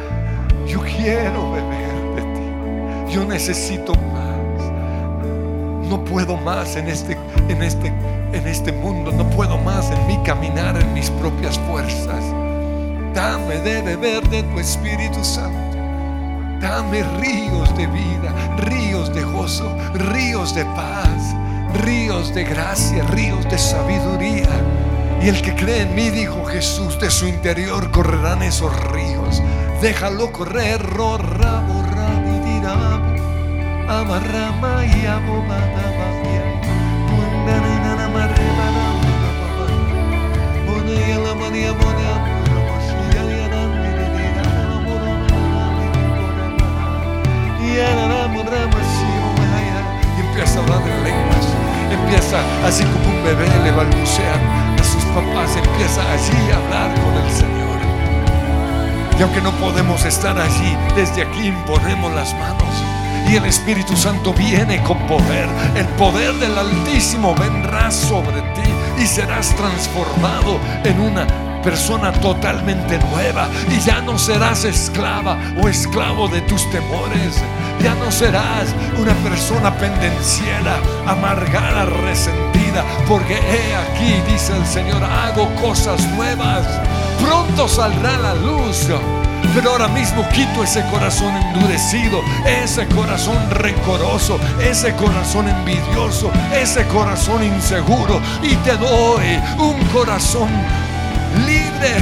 Yo 0.67 0.81
quiero 0.81 1.53
beber 1.53 2.17
de 2.17 2.23
ti. 2.23 3.15
Yo 3.15 3.25
necesito 3.25 3.95
más. 3.95 5.89
No 5.89 6.05
puedo 6.05 6.37
más 6.37 6.77
en 6.77 6.89
este, 6.89 7.17
en 7.49 7.63
este, 7.63 7.89
en 8.33 8.47
este 8.47 8.73
mundo. 8.73 9.13
No 9.13 9.29
puedo 9.31 9.57
más 9.59 9.91
en 9.91 10.07
mi 10.07 10.19
caminar 10.25 10.77
en 10.77 10.93
mis 10.93 11.11
propias 11.11 11.59
fuerzas. 11.61 12.25
Dame 13.15 13.59
de 13.59 13.83
beber 13.83 14.29
de 14.29 14.43
tu 14.43 14.59
Espíritu 14.59 15.23
Santo. 15.23 15.79
Dame 16.61 17.03
ríos 17.21 17.77
de 17.77 17.87
vida, 17.89 18.33
ríos 18.59 19.13
de 19.13 19.23
gozo, 19.23 19.77
ríos 19.95 20.55
de 20.55 20.65
paz, 20.65 21.35
ríos 21.83 22.33
de 22.35 22.45
gracia, 22.45 23.03
ríos 23.09 23.45
de 23.51 23.59
sabiduría. 23.59 24.49
Y 25.23 25.29
el 25.29 25.41
que 25.41 25.55
cree 25.55 25.83
en 25.83 25.95
mí, 25.95 26.11
dijo 26.11 26.45
Jesús, 26.45 26.99
de 26.99 27.09
su 27.09 27.29
interior 27.29 27.93
correrán 27.93 28.43
esos 28.43 28.75
ríos. 28.91 29.41
Déjalo 29.81 30.33
correr, 30.33 30.83
ro, 30.83 31.17
rabo, 31.17 31.85
rabidirabo, 31.95 33.07
amarrama 33.89 34.85
y 34.85 35.07
murabaya. 35.27 35.83
Y 50.17 50.21
empieza 50.21 50.59
a 50.59 50.63
hablar 50.63 50.83
en 50.83 51.05
lenguas. 51.05 51.47
Empieza 51.93 52.39
así 52.67 52.83
como 52.85 53.09
un 53.17 53.25
bebé 53.25 53.47
le 53.65 53.71
balbucea 53.71 54.62
papás. 55.15 55.57
Empieza 55.57 56.03
allí 56.13 56.51
a 56.51 56.57
hablar 56.57 57.01
con 57.01 57.15
el 57.15 57.31
Señor. 57.31 57.63
Y 59.19 59.23
aunque 59.23 59.41
no 59.41 59.53
podemos 59.53 60.05
estar 60.05 60.39
allí, 60.39 60.77
desde 60.97 61.23
aquí 61.23 61.47
imponemos 61.47 62.13
las 62.13 62.35
manos. 62.35 62.85
Y 63.29 63.37
el 63.37 63.45
Espíritu 63.45 63.97
Santo 63.97 64.33
viene 64.33 64.83
con 64.83 64.99
poder. 65.07 65.49
El 65.77 65.87
poder 65.97 66.35
del 66.35 66.57
Altísimo 66.59 67.35
vendrá 67.35 67.91
sobre 67.91 68.43
ti 68.55 69.03
y 69.03 69.07
serás 69.07 69.55
transformado 69.55 70.59
en 70.85 71.01
una 71.01 71.27
persona 71.63 72.13
totalmente 72.13 72.99
nueva 72.99 73.49
y 73.71 73.81
ya 73.81 74.01
no 74.01 74.19
serás 74.19 74.65
esclava 74.65 75.39
o 75.63 75.69
esclavo 75.69 76.29
de 76.29 76.41
tus 76.43 76.69
temores. 76.71 77.41
Ya 77.81 77.95
no 77.95 78.11
serás 78.11 78.75
una 78.99 79.15
persona 79.15 79.75
pendenciera, 79.77 80.77
amargada, 81.07 81.87
resentida, 81.87 82.85
porque 83.09 83.35
he 83.35 83.75
aquí, 83.75 84.21
dice 84.31 84.57
el 84.57 84.67
Señor, 84.67 85.03
hago 85.03 85.53
cosas 85.57 86.07
nuevas. 86.13 86.67
Pronto 87.21 87.69
saldrá 87.69 88.17
la 88.19 88.35
luz. 88.35 88.89
Pero 89.55 89.73
ahora 89.73 89.89
mismo 89.89 90.27
quito 90.31 90.63
ese 90.65 90.83
corazón 90.91 91.35
endurecido, 91.37 92.23
ese 92.47 92.87
corazón 92.87 93.37
rencoroso, 93.51 94.39
ese 94.61 94.95
corazón 94.95 95.47
envidioso, 95.49 96.31
ese 96.55 96.87
corazón 96.87 97.45
inseguro 97.45 98.21
y 98.43 98.55
te 98.57 98.77
doy 98.79 99.39
un 99.59 99.79
corazón 99.89 100.49
libre, 101.47 101.97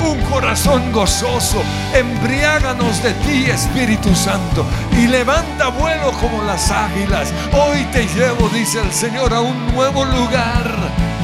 un 0.00 0.20
corazón 0.30 0.92
gozoso. 0.92 1.62
Embriáganos 1.94 3.02
de 3.02 3.12
ti, 3.14 3.50
Espíritu 3.50 4.14
Santo, 4.14 4.64
y 4.92 5.06
levanta 5.06 5.68
vuelo 5.68 6.12
como 6.12 6.42
las 6.44 6.70
águilas. 6.70 7.32
Hoy 7.52 7.84
te 7.92 8.06
llevo, 8.06 8.48
dice 8.48 8.80
el 8.80 8.92
Señor, 8.92 9.32
a 9.34 9.40
un 9.40 9.74
nuevo 9.74 10.04
lugar 10.04 11.18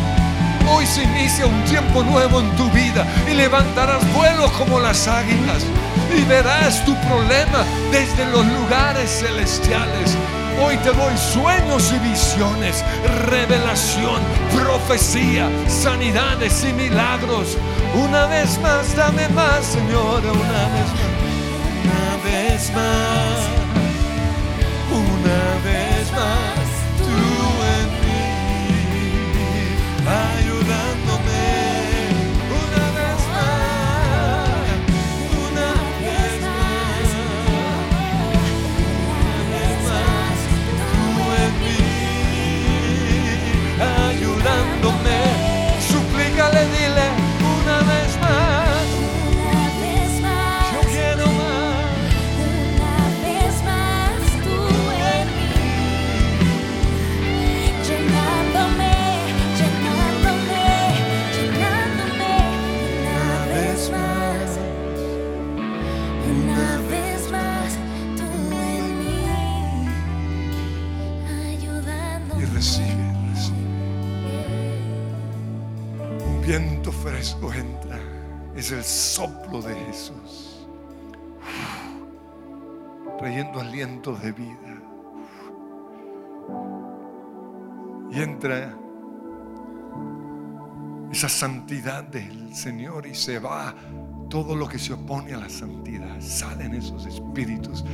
Hoy 0.66 0.86
se 0.86 1.02
inicia 1.02 1.46
un 1.46 1.62
tiempo 1.64 2.02
nuevo 2.02 2.40
en 2.40 2.50
tu 2.56 2.70
vida 2.70 3.06
y 3.30 3.34
levantarás 3.34 4.02
vuelo 4.14 4.50
como 4.52 4.80
las 4.80 5.06
águilas 5.06 5.64
y 6.16 6.22
verás 6.22 6.84
tu 6.84 6.94
problema 7.02 7.64
desde 7.90 8.24
los 8.30 8.46
lugares 8.46 9.10
celestiales. 9.20 10.16
Hoy 10.62 10.76
te 10.78 10.92
doy 10.92 11.16
sueños 11.16 11.92
y 11.92 11.98
visiones, 11.98 12.84
revelación, 13.26 14.20
profecía, 14.54 15.48
sanidades 15.68 16.64
y 16.64 16.72
milagros. 16.72 17.56
Una 17.94 18.26
vez 18.26 18.58
más, 18.60 18.94
dame 18.94 19.28
más, 19.30 19.64
Señor, 19.64 20.22
una 20.24 20.68
vez 20.74 20.88
más. 20.94 21.14
Una 21.84 22.24
vez 22.24 22.72
más, 22.72 23.63
entra, 77.16 77.98
es 78.56 78.72
el 78.72 78.82
soplo 78.82 79.62
de 79.62 79.74
Jesús, 79.86 80.66
trayendo 83.18 83.60
aliento 83.60 84.14
de 84.16 84.32
vida. 84.32 84.80
Y 88.10 88.20
entra 88.20 88.76
esa 91.10 91.28
santidad 91.28 92.04
del 92.04 92.54
Señor 92.54 93.06
y 93.06 93.14
se 93.14 93.38
va 93.38 93.74
todo 94.28 94.56
lo 94.56 94.68
que 94.68 94.78
se 94.78 94.92
opone 94.92 95.34
a 95.34 95.38
la 95.38 95.48
santidad. 95.48 96.20
Salen 96.20 96.74
esos 96.74 97.06
espíritus, 97.06 97.84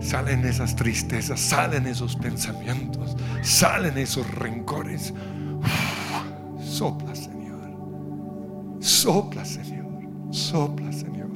salen 0.00 0.44
esas 0.44 0.76
tristezas, 0.76 1.40
salen 1.40 1.86
esos 1.86 2.16
pensamientos, 2.16 3.16
salen 3.42 3.98
esos 3.98 4.28
rencores. 4.34 5.12
Sopla. 6.60 7.10
Sopla, 8.90 9.44
Señor. 9.44 9.86
Sopla, 10.30 10.92
Señor. 10.92 11.30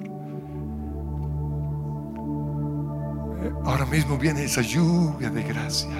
Eh, 3.42 3.52
ahora 3.64 3.86
mismo 3.86 4.18
viene 4.18 4.42
esa 4.44 4.60
lluvia 4.60 5.30
de 5.30 5.42
gracia, 5.44 5.96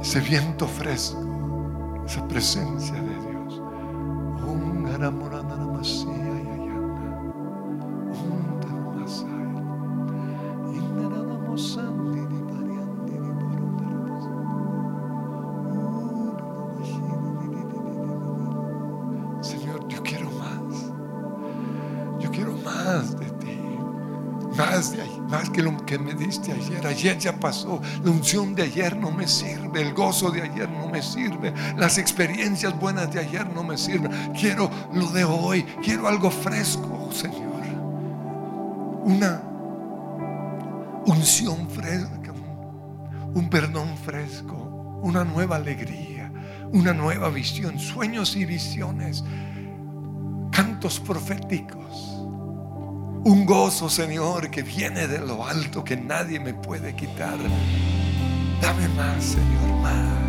ese 0.00 0.20
viento 0.20 0.66
fresco, 0.66 2.02
esa 2.06 2.26
presencia 2.26 2.94
de 2.94 3.14
Dios. 3.30 3.62
Un 4.48 4.86
que 4.86 5.35
me 26.38 26.44
diste 26.44 26.52
ayer. 26.52 26.86
Ayer 26.86 27.18
ya 27.18 27.32
pasó. 27.38 27.80
La 28.02 28.10
unción 28.10 28.54
de 28.54 28.64
ayer 28.64 28.96
no 28.96 29.10
me 29.10 29.26
sirve. 29.26 29.82
El 29.82 29.94
gozo 29.94 30.30
de 30.30 30.42
ayer 30.42 30.68
no 30.68 30.88
me 30.88 31.02
sirve. 31.02 31.52
Las 31.76 31.98
experiencias 31.98 32.78
buenas 32.78 33.12
de 33.12 33.20
ayer 33.20 33.46
no 33.52 33.62
me 33.62 33.76
sirven. 33.76 34.32
Quiero 34.32 34.70
lo 34.92 35.08
de 35.10 35.24
hoy. 35.24 35.62
Quiero 35.82 36.08
algo 36.08 36.30
fresco, 36.30 37.10
Señor. 37.12 37.62
Una 39.04 39.42
unción 41.06 41.68
fresca. 41.70 42.32
Un 43.34 43.48
perdón 43.50 43.96
fresco. 44.04 45.00
Una 45.02 45.24
nueva 45.24 45.56
alegría. 45.56 46.32
Una 46.72 46.92
nueva 46.92 47.28
visión. 47.30 47.78
Sueños 47.78 48.36
y 48.36 48.44
visiones. 48.44 49.24
Cantos 50.50 51.00
proféticos 51.00 52.15
un 53.26 53.44
gozo, 53.44 53.90
Señor, 53.90 54.50
que 54.50 54.62
viene 54.62 55.08
de 55.08 55.18
lo 55.18 55.44
alto, 55.44 55.82
que 55.82 55.96
nadie 55.96 56.38
me 56.38 56.54
puede 56.54 56.94
quitar. 56.94 57.36
Dame 58.62 58.88
más, 58.90 59.24
Señor, 59.24 59.80
más. 59.82 60.25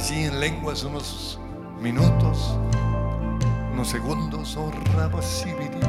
allí 0.00 0.24
en 0.24 0.40
lenguas 0.40 0.82
unos 0.82 1.38
minutos, 1.78 2.56
unos 3.72 3.88
segundos. 3.88 4.56
Oh, 4.56 4.72
rabasibidi. 4.96 5.80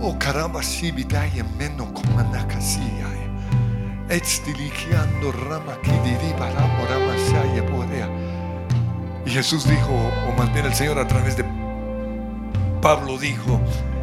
Oh, 0.00 0.14
karabasibidai, 0.18 1.42
meno 1.58 1.90
komanakasiyai. 1.94 3.24
Etstilikiando 4.10 5.32
ramakidiri 5.32 6.32
baramo 6.38 6.84
ramasaya 6.86 7.62
bodea. 7.62 8.08
Y 9.24 9.30
Jesús 9.30 9.64
dijo, 9.64 9.94
o 10.28 10.32
más 10.36 10.52
bien 10.52 10.66
el 10.66 10.74
Señor 10.74 10.98
a 10.98 11.08
través 11.08 11.38
de 11.38 11.44
Pablo 12.82 13.16
dijo, 13.16 13.58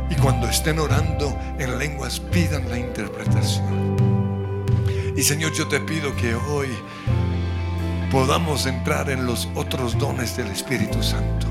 y 0.09 0.15
cuando 0.15 0.47
estén 0.47 0.79
orando 0.79 1.37
en 1.59 1.77
lenguas 1.77 2.19
pidan 2.19 2.67
la 2.69 2.79
interpretación. 2.79 3.95
Y 5.15 5.21
Señor, 5.21 5.51
yo 5.51 5.67
te 5.67 5.79
pido 5.79 6.15
que 6.15 6.33
hoy 6.33 6.69
podamos 8.11 8.65
entrar 8.65 9.09
en 9.09 9.25
los 9.25 9.47
otros 9.55 9.97
dones 9.97 10.35
del 10.35 10.47
Espíritu 10.47 11.01
Santo. 11.01 11.47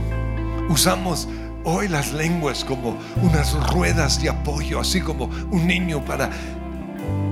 Usamos 0.68 1.26
hoy 1.64 1.88
las 1.88 2.12
lenguas 2.12 2.66
como 2.66 2.98
unas 3.22 3.54
ruedas 3.72 4.20
de 4.20 4.28
apoyo, 4.28 4.78
así 4.78 5.00
como 5.00 5.30
un 5.50 5.66
niño 5.66 6.04
para 6.04 6.28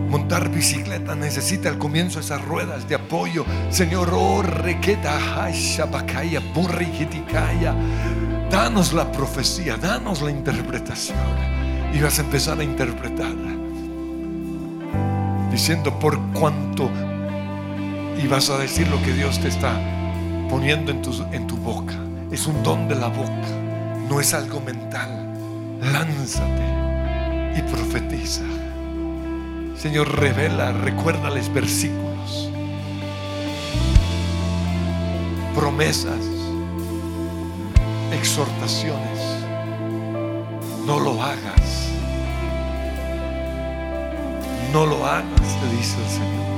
montar 0.09 0.49
bicicleta 0.49 1.15
necesita 1.15 1.69
al 1.69 1.77
comienzo 1.77 2.21
esas 2.21 2.43
ruedas 2.43 2.89
de 2.89 2.95
apoyo. 2.95 3.45
Señor, 3.69 4.11
requeta, 4.63 5.51
hitikaya. 5.51 6.41
danos 8.51 8.95
la 8.95 9.13
profecía, 9.13 9.77
danos 9.77 10.23
la 10.23 10.31
interpretación. 10.31 11.19
Y 11.93 12.01
vas 12.01 12.19
a 12.19 12.23
empezar 12.23 12.59
a 12.59 12.65
interpretar. 12.65 13.35
Diciendo 15.51 15.99
por 15.99 16.19
cuánto. 16.33 17.08
Y 18.19 18.27
vas 18.27 18.51
a 18.51 18.59
decir 18.59 18.89
lo 18.89 19.01
que 19.03 19.13
Dios 19.13 19.41
te 19.41 19.49
está 19.49 19.81
poniendo 20.51 20.91
en 20.91 21.03
tu, 21.03 21.25
en 21.33 21.47
tu 21.47 21.57
boca. 21.57 21.95
Es 22.31 22.47
un 22.47 22.63
don 22.63 22.89
de 22.89 22.97
la 22.97 23.09
boca. 23.09 23.49
No 24.09 24.21
es 24.21 24.35
algo 24.35 24.61
mental. 24.61 25.09
Lánzate 25.81 26.65
y 27.57 27.63
profetiza. 27.63 28.43
Señor, 29.77 30.19
revela, 30.19 30.73
recuérdales 30.73 31.53
versículos, 31.55 32.51
promesas, 35.55 36.19
exhortaciones. 38.13 39.21
No 40.85 40.99
lo 40.99 41.23
hagas. 41.23 41.91
No 44.73 44.85
lo 44.85 45.07
hagas, 45.07 45.61
te 45.61 45.77
dice 45.77 45.97
el 46.03 46.11
Señor. 46.11 46.58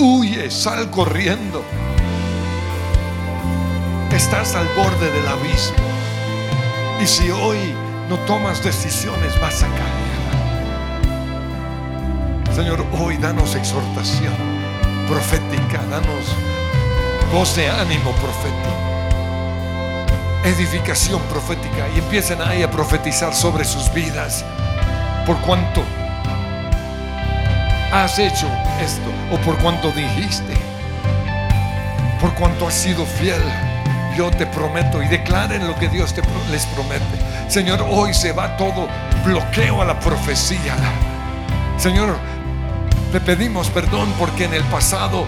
Huye, 0.00 0.48
sal 0.48 0.90
corriendo. 0.92 1.64
Estás 4.12 4.54
al 4.54 4.68
borde 4.76 5.10
del 5.10 5.26
abismo. 5.26 5.76
Y 7.02 7.06
si 7.06 7.32
hoy 7.32 7.74
no 8.08 8.16
tomas 8.20 8.62
decisiones, 8.62 9.40
vas 9.40 9.64
a 9.64 9.66
caer. 9.66 10.28
Señor, 12.54 12.86
hoy 13.00 13.16
danos 13.16 13.56
exhortación 13.56 14.34
profética, 15.08 15.82
danos 15.90 16.32
voz 17.32 17.56
de 17.56 17.68
ánimo 17.68 18.12
profético, 18.12 18.70
edificación 20.44 21.20
profética 21.22 21.88
y 21.94 21.98
empiecen 21.98 22.40
ahí 22.40 22.62
a 22.62 22.70
profetizar 22.70 23.34
sobre 23.34 23.64
sus 23.64 23.92
vidas. 23.92 24.44
Por 25.26 25.36
cuanto 25.38 25.82
has 27.92 28.16
hecho 28.20 28.46
esto 28.80 29.10
o 29.32 29.36
por 29.38 29.56
cuanto 29.58 29.90
dijiste, 29.92 30.54
por 32.20 32.34
cuanto 32.34 32.66
has 32.66 32.74
sido 32.74 33.04
fiel, 33.06 33.42
yo 34.16 34.30
te 34.30 34.46
prometo 34.46 35.02
y 35.02 35.06
declaren 35.06 35.66
lo 35.66 35.76
que 35.76 35.88
Dios 35.88 36.12
te 36.12 36.22
les 36.50 36.66
promete. 36.66 37.04
Señor, 37.48 37.86
hoy 37.88 38.12
se 38.12 38.32
va 38.32 38.56
todo 38.56 38.88
bloqueo 39.24 39.80
a 39.80 39.84
la 39.84 39.98
profecía. 40.00 40.74
Señor, 41.76 42.16
te 43.12 43.20
pedimos 43.20 43.70
perdón 43.70 44.12
porque 44.18 44.44
en 44.44 44.54
el 44.54 44.64
pasado 44.64 45.26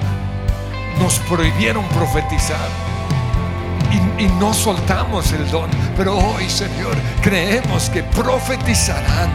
nos 0.99 1.19
prohibieron 1.21 1.85
profetizar 1.91 2.69
y, 4.19 4.25
y 4.25 4.29
no 4.41 4.53
soltamos 4.53 5.33
el 5.33 5.49
don. 5.51 5.71
Pero 5.97 6.19
hoy, 6.19 6.51
Señor, 6.51 6.97
creemos 7.23 7.89
que 7.91 8.03
profetizarán, 8.03 9.31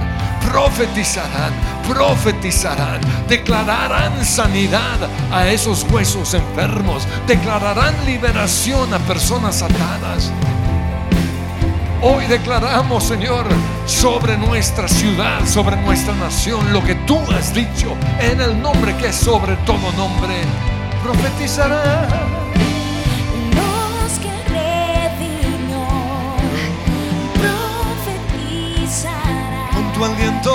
profetizarán, 0.51 1.53
profetizarán, 1.87 2.99
declararán 3.27 4.25
sanidad 4.25 5.09
a 5.31 5.47
esos 5.47 5.85
huesos 5.91 6.33
enfermos, 6.33 7.07
declararán 7.27 7.93
liberación 8.05 8.93
a 8.93 8.99
personas 8.99 9.61
atadas. 9.61 10.31
Hoy 12.07 12.27
declaramos, 12.27 13.03
Señor, 13.03 13.47
sobre 13.87 14.37
nuestra 14.37 14.87
ciudad, 14.87 15.43
sobre 15.47 15.75
nuestra 15.77 16.13
nación, 16.13 16.71
lo 16.71 16.83
que 16.83 16.93
tú 16.93 17.19
has 17.31 17.51
dicho 17.53 17.97
en 18.19 18.39
el 18.41 18.61
nombre 18.61 18.95
que 18.97 19.07
es 19.07 19.15
sobre 19.15 19.55
todo 19.65 19.91
nombre. 19.97 20.35
Profetizará. 21.01 22.07
Los 23.55 24.19
que 24.19 24.29
redimió 24.53 25.87
profetizarán. 27.33 29.91
tu 29.95 30.05
aliento, 30.05 30.54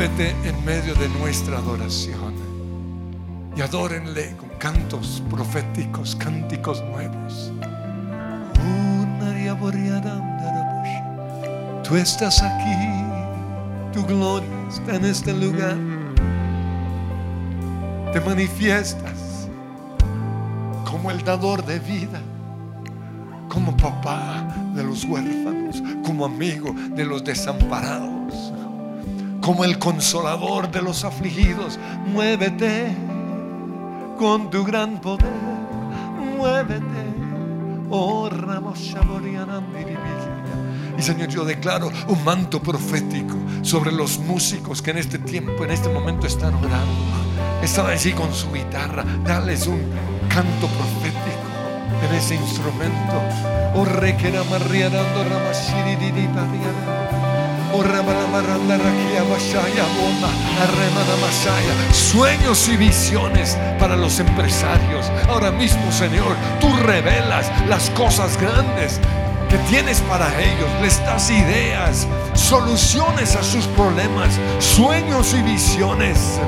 muévete 0.00 0.34
en 0.48 0.64
medio 0.64 0.94
de 0.94 1.10
nuestra 1.20 1.58
adoración. 1.58 2.32
Y 3.54 3.60
adórenle 3.60 4.34
con 4.38 4.48
cantos 4.58 5.22
proféticos, 5.28 6.16
cánticos 6.16 6.82
nuevos. 6.84 7.52
Tú 11.86 11.96
estás 11.96 12.42
aquí, 12.42 13.92
tu 13.92 14.06
gloria 14.06 14.48
está 14.70 14.96
en 14.96 15.04
este 15.04 15.34
lugar. 15.34 15.76
Te 18.14 18.20
manifiestas 18.22 19.48
como 20.90 21.10
el 21.10 21.22
dador 21.22 21.62
de 21.66 21.78
vida, 21.78 22.22
como 23.50 23.76
papá 23.76 24.48
de 24.74 24.82
los 24.82 25.04
huérfanos, 25.04 25.82
como 26.06 26.24
amigo 26.24 26.74
de 26.96 27.04
los 27.04 27.22
desamparados 27.22 28.19
como 29.40 29.64
el 29.64 29.78
consolador 29.78 30.70
de 30.70 30.82
los 30.82 31.04
afligidos. 31.04 31.78
Muévete 32.06 32.94
con 34.18 34.50
tu 34.50 34.64
gran 34.64 35.00
poder, 35.00 35.32
muévete. 36.36 36.84
Oh, 37.90 38.28
Ramos. 38.28 38.94
Y 41.00 41.02
Señor, 41.02 41.30
yo 41.30 41.46
declaro 41.46 41.90
un 42.08 42.24
manto 42.24 42.62
profético 42.62 43.34
sobre 43.62 43.90
los 43.90 44.18
músicos 44.18 44.82
que 44.82 44.90
en 44.90 44.98
este 44.98 45.18
tiempo, 45.18 45.64
en 45.64 45.70
este 45.70 45.88
momento 45.88 46.26
están 46.26 46.54
orando. 46.54 46.92
Están 47.62 47.86
allí 47.86 48.12
con 48.12 48.34
su 48.34 48.52
guitarra. 48.52 49.02
Dales 49.24 49.66
un 49.66 49.80
canto 50.28 50.66
profético 50.66 52.06
en 52.06 52.14
ese 52.14 52.34
instrumento. 52.34 53.14
Oh, 53.74 53.86
requera 53.86 54.44
marriarando 54.44 55.24
ramashiririripariara. 55.24 57.24
Oh, 57.24 57.29
Sueños 61.92 62.68
y 62.68 62.76
visiones 62.76 63.56
para 63.78 63.96
los 63.96 64.18
empresarios. 64.18 65.10
Ahora 65.28 65.50
mismo, 65.50 65.92
Señor, 65.92 66.34
tú 66.60 66.68
revelas 66.84 67.50
las 67.68 67.90
cosas 67.90 68.36
grandes 68.40 69.00
que 69.48 69.56
tienes 69.68 70.00
para 70.02 70.28
ellos. 70.40 70.68
Les 70.82 70.98
das 71.04 71.30
ideas, 71.30 72.06
soluciones 72.34 73.36
a 73.36 73.42
sus 73.42 73.66
problemas, 73.68 74.38
sueños 74.58 75.34
y 75.34 75.42
visiones, 75.42 76.40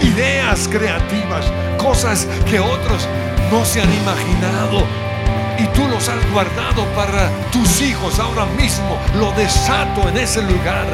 ideas 0.00 0.68
creativas, 0.68 1.44
cosas 1.78 2.26
que 2.48 2.60
otros 2.60 3.08
no 3.50 3.64
se 3.64 3.80
han 3.80 3.92
imaginado 3.92 4.86
y 5.62 5.66
tú 5.68 5.86
los 5.88 6.08
has 6.08 6.32
guardado 6.32 6.84
para 6.96 7.30
tus 7.50 7.80
hijos 7.80 8.18
ahora 8.18 8.46
mismo. 8.46 8.98
Lo 9.18 9.30
desato 9.32 10.08
en 10.08 10.18
ese 10.18 10.42
lugar 10.42 10.86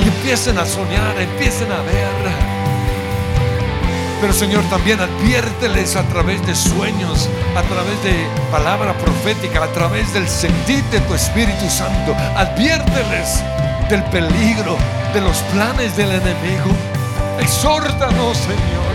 y 0.00 0.08
empiecen 0.08 0.58
a 0.58 0.66
soñar, 0.66 1.20
empiecen 1.20 1.70
a 1.70 1.80
ver. 1.82 2.48
Pero 4.20 4.32
Señor, 4.32 4.64
también 4.64 4.98
adviérteles 5.00 5.94
a 5.94 6.02
través 6.08 6.44
de 6.44 6.54
sueños, 6.54 7.28
a 7.56 7.62
través 7.62 8.02
de 8.02 8.26
palabra 8.50 8.92
profética, 8.98 9.62
a 9.62 9.68
través 9.68 10.12
del 10.12 10.28
sentir 10.28 10.82
de 10.84 11.00
tu 11.00 11.14
Espíritu 11.14 11.70
Santo. 11.70 12.16
Adviérteles 12.36 13.42
del 13.88 14.02
peligro, 14.04 14.76
de 15.14 15.20
los 15.20 15.38
planes 15.54 15.96
del 15.96 16.10
enemigo. 16.10 16.70
Exhórtanos, 17.40 18.36
Señor. 18.38 18.87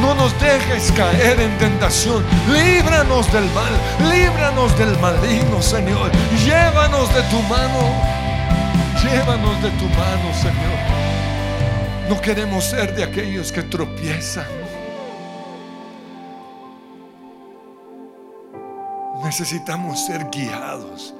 No 0.00 0.14
nos 0.14 0.38
dejes 0.40 0.92
caer 0.92 1.40
en 1.40 1.56
tentación. 1.58 2.24
Líbranos 2.52 3.30
del 3.32 3.44
mal. 3.52 3.72
Líbranos 4.10 4.76
del 4.78 4.96
maligno, 4.98 5.60
Señor. 5.60 6.10
Llévanos 6.44 7.12
de 7.14 7.22
tu 7.22 7.42
mano. 7.42 7.80
Llévanos 9.02 9.62
de 9.62 9.70
tu 9.70 9.84
mano, 9.90 10.34
Señor. 10.34 10.78
No 12.08 12.20
queremos 12.20 12.64
ser 12.64 12.94
de 12.94 13.04
aquellos 13.04 13.52
que 13.52 13.62
tropiezan. 13.62 14.46
Necesitamos 19.24 20.06
ser 20.06 20.28
guiados 20.30 21.14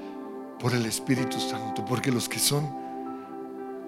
por 0.61 0.73
el 0.73 0.87
Espíritu 0.87 1.41
Santo, 1.41 1.85
porque 1.85 2.11
los 2.11 2.29
que 2.29 2.39
son 2.39 2.73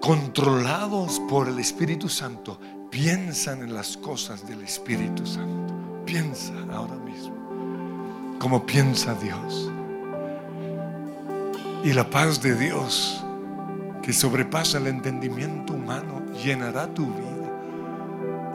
controlados 0.01 1.19
por 1.29 1.47
el 1.47 1.59
Espíritu 1.59 2.09
Santo 2.09 2.59
piensan 2.91 3.63
en 3.63 3.73
las 3.73 3.97
cosas 3.97 4.47
del 4.47 4.61
Espíritu 4.61 5.25
Santo. 5.25 5.73
Piensa 6.05 6.53
ahora 6.71 6.95
mismo 6.95 7.41
como 8.41 8.65
piensa 8.65 9.13
Dios. 9.13 9.71
Y 11.83 11.93
la 11.93 12.09
paz 12.09 12.41
de 12.41 12.55
Dios, 12.55 13.23
que 14.01 14.13
sobrepasa 14.13 14.79
el 14.79 14.87
entendimiento 14.87 15.73
humano, 15.73 16.23
llenará 16.43 16.91
tu 16.91 17.05
vida. 17.05 17.51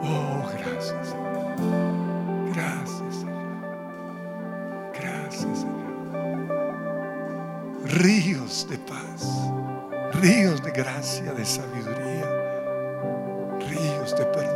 Oh, 0.01 0.43
gracias, 0.59 1.07
Señor. 1.07 1.55
Gracias, 2.53 3.15
Señor. 3.15 3.57
Gracias, 4.93 5.59
Señor. 5.59 5.87
Ríos 7.85 8.67
de 8.69 8.77
paz, 8.79 9.25
ríos 10.15 10.61
de 10.61 10.71
gracia, 10.71 11.31
de 11.31 11.45
sabiduría, 11.45 11.96
ríos 14.19 14.46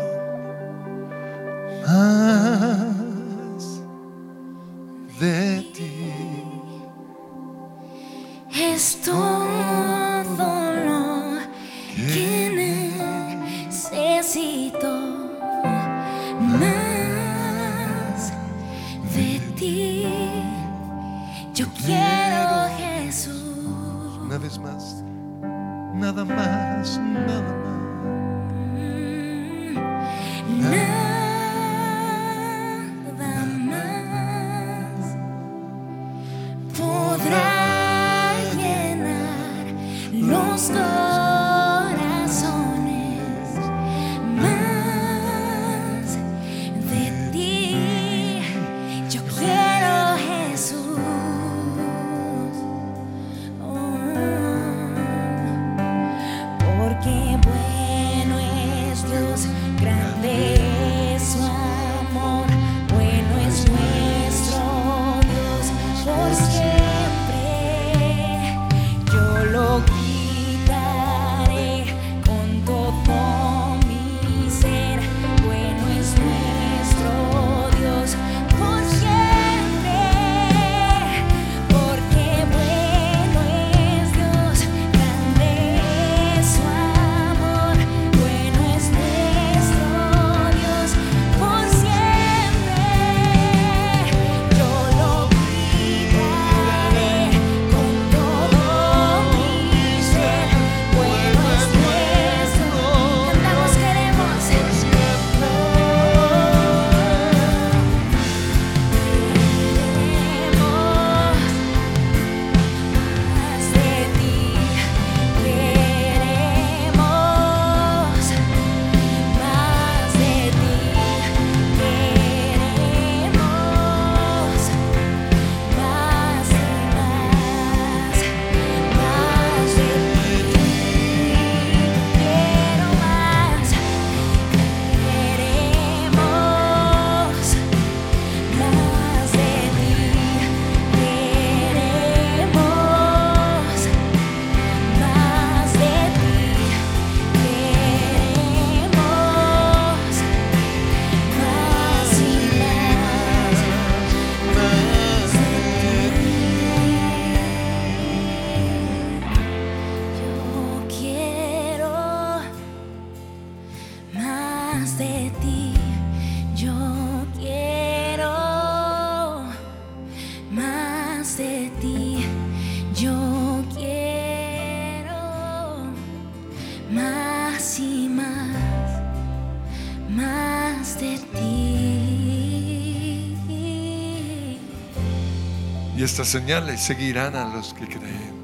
señales 186.28 186.82
seguirán 186.82 187.36
a 187.36 187.46
los 187.46 187.74
que 187.74 187.88
creen. 187.88 188.42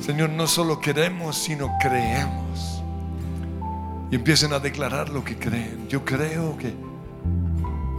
Señor, 0.00 0.30
no 0.30 0.46
solo 0.46 0.80
queremos, 0.80 1.36
sino 1.36 1.76
creemos. 1.80 2.82
Y 4.10 4.16
empiecen 4.16 4.52
a 4.52 4.58
declarar 4.58 5.08
lo 5.08 5.24
que 5.24 5.36
creen. 5.36 5.88
Yo 5.88 6.04
creo 6.04 6.56
que 6.56 6.72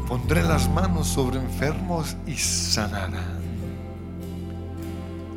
pondré 0.07 0.43
las 0.43 0.69
manos 0.69 1.07
sobre 1.07 1.39
enfermos 1.39 2.15
y 2.25 2.35
sanarán. 2.35 3.39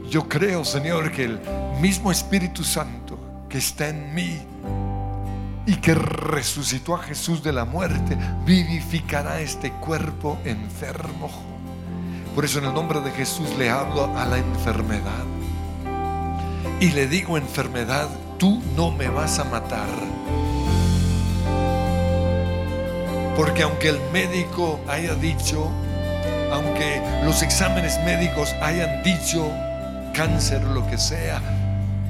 Yo 0.09 0.29
creo, 0.29 0.65
Señor, 0.65 1.11
que 1.11 1.25
el 1.25 1.41
mismo 1.81 2.13
Espíritu 2.13 2.65
Santo 2.65 3.19
que 3.49 3.59
está 3.59 3.89
en 3.89 4.15
mí 4.15 4.39
y 5.67 5.77
que 5.77 5.95
resucitó 5.95 6.95
a 6.95 7.03
Jesús 7.03 7.43
de 7.43 7.53
la 7.53 7.65
muerte, 7.65 8.17
vivificará 8.47 9.41
este 9.41 9.71
cuerpo 9.73 10.39
enfermo. 10.45 11.52
Por 12.35 12.45
eso 12.47 12.59
en 12.59 12.65
el 12.65 12.75
nombre 12.75 13.01
de 13.01 13.11
Jesús 13.11 13.49
le 13.59 13.69
hablo 13.69 14.17
a 14.17 14.25
la 14.25 14.39
enfermedad. 14.39 15.25
Y 16.81 16.91
le 16.91 17.07
digo, 17.07 17.37
enfermedad, 17.37 18.09
tú 18.39 18.63
no 18.75 18.91
me 18.91 19.09
vas 19.09 19.39
a 19.39 19.45
matar. 19.45 19.89
Porque 23.37 23.63
aunque 23.63 23.91
el 23.91 24.01
médico 24.13 24.81
haya 24.89 25.15
dicho, 25.15 25.71
aunque 26.53 27.03
los 27.25 27.43
exámenes 27.43 27.99
médicos 28.05 28.55
hayan 28.63 29.03
dicho 29.03 29.51
cáncer, 30.15 30.63
lo 30.65 30.87
que 30.89 30.99
sea, 30.99 31.41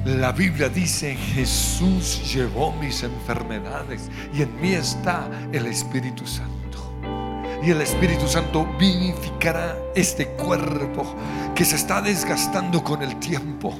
la 0.05 0.31
Biblia 0.31 0.69
dice, 0.69 1.15
Jesús 1.15 2.33
llevó 2.33 2.71
mis 2.73 3.03
enfermedades 3.03 4.09
y 4.33 4.41
en 4.41 4.61
mí 4.61 4.73
está 4.73 5.29
el 5.51 5.65
Espíritu 5.65 6.25
Santo. 6.27 6.62
Y 7.63 7.71
el 7.71 7.79
Espíritu 7.79 8.27
Santo 8.27 8.67
vivificará 8.77 9.77
este 9.95 10.27
cuerpo 10.27 11.05
que 11.55 11.63
se 11.63 11.77
está 11.77 12.01
desgastando 12.01 12.83
con 12.83 13.01
el 13.01 13.17
tiempo. 13.19 13.73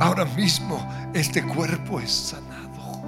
Ahora 0.00 0.24
mismo 0.24 0.78
este 1.12 1.42
cuerpo 1.42 2.00
es 2.00 2.10
sanado. 2.10 3.02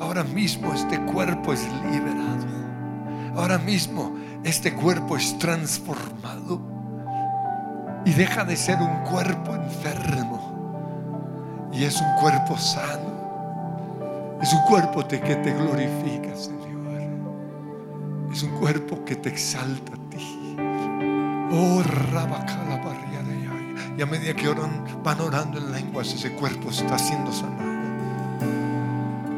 Ahora 0.00 0.24
mismo 0.24 0.72
este 0.72 0.98
cuerpo 1.02 1.52
es 1.52 1.68
liberado. 1.90 2.46
Ahora 3.36 3.58
mismo 3.58 4.14
este 4.42 4.72
cuerpo 4.72 5.18
es 5.18 5.38
transformado. 5.38 6.62
Y 8.06 8.12
deja 8.12 8.42
de 8.44 8.56
ser 8.56 8.78
un 8.78 9.04
cuerpo 9.04 9.54
enfermo. 9.54 11.68
Y 11.74 11.84
es 11.84 12.00
un 12.00 12.14
cuerpo 12.18 12.56
sano. 12.56 14.38
Es 14.40 14.50
un 14.50 14.62
cuerpo 14.62 15.06
que 15.06 15.18
te 15.18 15.52
glorifica, 15.52 16.34
Señor. 16.34 16.61
Es 18.32 18.42
un 18.42 18.58
cuerpo 18.58 19.04
que 19.04 19.14
te 19.14 19.28
exalta 19.28 19.92
a 19.92 20.10
ti. 20.10 20.56
Oh, 21.52 21.82
Rabacala 21.82 22.80
Y 23.98 24.00
a 24.00 24.06
medida 24.06 24.32
que 24.32 24.48
oran, 24.48 24.84
van 25.04 25.20
orando 25.20 25.58
en 25.58 25.70
lenguas, 25.70 26.14
ese 26.14 26.32
cuerpo 26.32 26.70
está 26.70 26.98
siendo 26.98 27.30
sanado. 27.30 27.72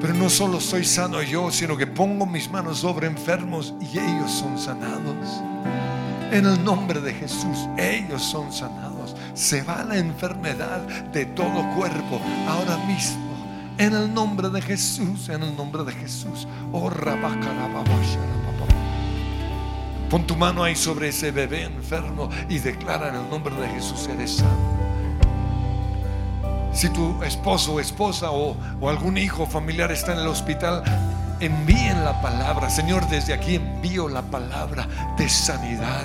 Pero 0.00 0.14
no 0.14 0.30
solo 0.30 0.60
soy 0.60 0.84
sano 0.84 1.22
yo, 1.22 1.50
sino 1.50 1.76
que 1.76 1.88
pongo 1.88 2.24
mis 2.24 2.48
manos 2.48 2.78
sobre 2.78 3.08
enfermos 3.08 3.74
y 3.80 3.98
ellos 3.98 4.30
son 4.30 4.56
sanados. 4.58 5.42
En 6.30 6.46
el 6.46 6.62
nombre 6.62 7.00
de 7.00 7.12
Jesús, 7.14 7.68
ellos 7.76 8.22
son 8.22 8.52
sanados. 8.52 9.16
Se 9.34 9.62
va 9.62 9.82
la 9.82 9.96
enfermedad 9.96 10.82
de 11.12 11.26
todo 11.26 11.68
cuerpo 11.74 12.20
ahora 12.46 12.76
mismo. 12.86 13.24
En 13.76 13.92
el 13.92 14.14
nombre 14.14 14.50
de 14.50 14.62
Jesús, 14.62 15.28
en 15.30 15.42
el 15.42 15.56
nombre 15.56 15.82
de 15.82 15.92
Jesús. 15.92 16.46
Oh, 16.70 16.90
Pon 20.10 20.26
tu 20.26 20.36
mano 20.36 20.62
ahí 20.62 20.76
sobre 20.76 21.08
ese 21.08 21.30
bebé 21.30 21.62
enfermo 21.64 22.28
y 22.48 22.58
declara 22.58 23.08
en 23.08 23.16
el 23.16 23.30
nombre 23.30 23.54
de 23.56 23.68
Jesús, 23.68 24.08
eres 24.08 24.36
sano. 24.36 24.74
Si 26.72 26.88
tu 26.88 27.22
esposo 27.22 27.74
o 27.74 27.80
esposa 27.80 28.30
o, 28.30 28.56
algún 28.88 29.16
hijo 29.16 29.46
familiar 29.46 29.92
está 29.92 30.12
en 30.12 30.18
el 30.18 30.26
hospital, 30.26 30.82
envíen 31.40 32.04
la 32.04 32.20
palabra. 32.20 32.68
Señor, 32.68 33.06
desde 33.08 33.32
aquí 33.32 33.54
envío 33.54 34.08
la 34.08 34.22
palabra 34.22 34.88
de 35.16 35.28
sanidad. 35.28 36.04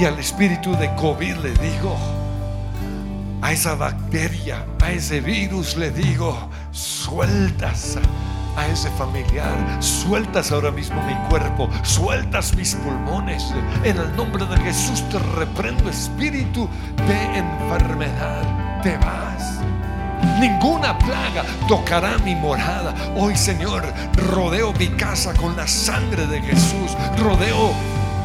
Y 0.00 0.04
al 0.04 0.18
espíritu 0.18 0.76
de 0.76 0.92
COVID 0.96 1.36
le 1.36 1.52
digo, 1.54 1.96
a 3.42 3.52
esa 3.52 3.74
bacteria, 3.74 4.64
a 4.82 4.90
ese 4.90 5.20
virus 5.20 5.76
le 5.76 5.90
digo, 5.90 6.36
sueltas 6.72 7.98
a 8.56 8.66
ese 8.66 8.90
familiar, 8.90 9.82
sueltas 9.82 10.52
ahora 10.52 10.70
mismo 10.70 11.02
mi 11.02 11.14
cuerpo, 11.28 11.68
sueltas 11.82 12.54
mis 12.54 12.74
pulmones. 12.74 13.44
En 13.84 13.96
el 13.98 14.14
nombre 14.16 14.44
de 14.46 14.56
Jesús 14.58 15.02
te 15.08 15.18
reprendo 15.36 15.88
espíritu 15.88 16.68
de 17.06 17.38
enfermedad. 17.38 18.80
Te 18.82 18.96
vas. 18.98 19.60
Ninguna 20.40 20.98
plaga 20.98 21.44
tocará 21.68 22.18
mi 22.18 22.34
morada. 22.34 22.94
Hoy, 23.16 23.36
Señor, 23.36 23.84
rodeo 24.30 24.72
mi 24.72 24.88
casa 24.88 25.34
con 25.34 25.56
la 25.56 25.66
sangre 25.66 26.26
de 26.26 26.40
Jesús. 26.42 26.96
Rodeo 27.18 27.72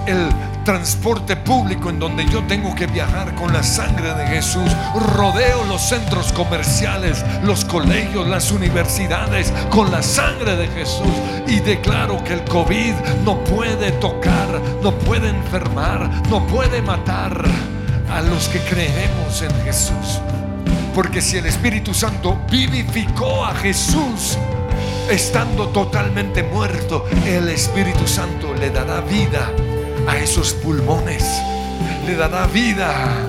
el 0.07 0.29
transporte 0.67 1.37
público 1.37 1.89
en 1.89 1.97
donde 1.97 2.25
yo 2.25 2.43
tengo 2.43 2.75
que 2.75 2.87
viajar 2.87 3.33
con 3.35 3.53
la 3.53 3.63
sangre 3.63 4.13
de 4.15 4.27
Jesús. 4.27 4.69
Rodeo 5.15 5.63
los 5.63 5.81
centros 5.81 6.33
comerciales, 6.33 7.23
los 7.43 7.63
colegios, 7.63 8.27
las 8.27 8.51
universidades 8.51 9.53
con 9.69 9.89
la 9.91 10.03
sangre 10.03 10.57
de 10.57 10.67
Jesús. 10.67 11.07
Y 11.47 11.61
declaro 11.61 12.21
que 12.21 12.33
el 12.33 12.43
COVID 12.43 12.93
no 13.23 13.41
puede 13.45 13.93
tocar, 13.93 14.61
no 14.83 14.91
puede 14.91 15.29
enfermar, 15.29 16.09
no 16.29 16.45
puede 16.45 16.81
matar 16.81 17.45
a 18.11 18.21
los 18.21 18.49
que 18.49 18.59
creemos 18.59 19.41
en 19.41 19.63
Jesús. 19.63 20.19
Porque 20.93 21.21
si 21.21 21.37
el 21.37 21.45
Espíritu 21.45 21.93
Santo 21.93 22.41
vivificó 22.51 23.45
a 23.45 23.55
Jesús 23.55 24.37
estando 25.09 25.69
totalmente 25.69 26.43
muerto, 26.43 27.05
el 27.25 27.47
Espíritu 27.47 28.05
Santo 28.05 28.53
le 28.53 28.69
dará 28.69 28.99
vida 28.99 29.49
a 30.07 30.17
esos 30.17 30.53
pulmones, 30.53 31.23
le 32.05 32.15
dará 32.15 32.47
vida 32.47 33.27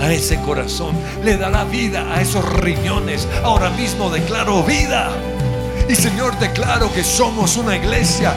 a 0.00 0.12
ese 0.12 0.38
corazón, 0.40 0.94
le 1.22 1.36
dará 1.36 1.64
vida 1.64 2.12
a 2.12 2.20
esos 2.20 2.44
riñones. 2.60 3.26
Ahora 3.42 3.70
mismo 3.70 4.10
declaro 4.10 4.62
vida. 4.62 5.10
Y 5.88 5.94
Señor, 5.94 6.38
declaro 6.38 6.92
que 6.92 7.04
somos 7.04 7.56
una 7.56 7.76
iglesia 7.76 8.34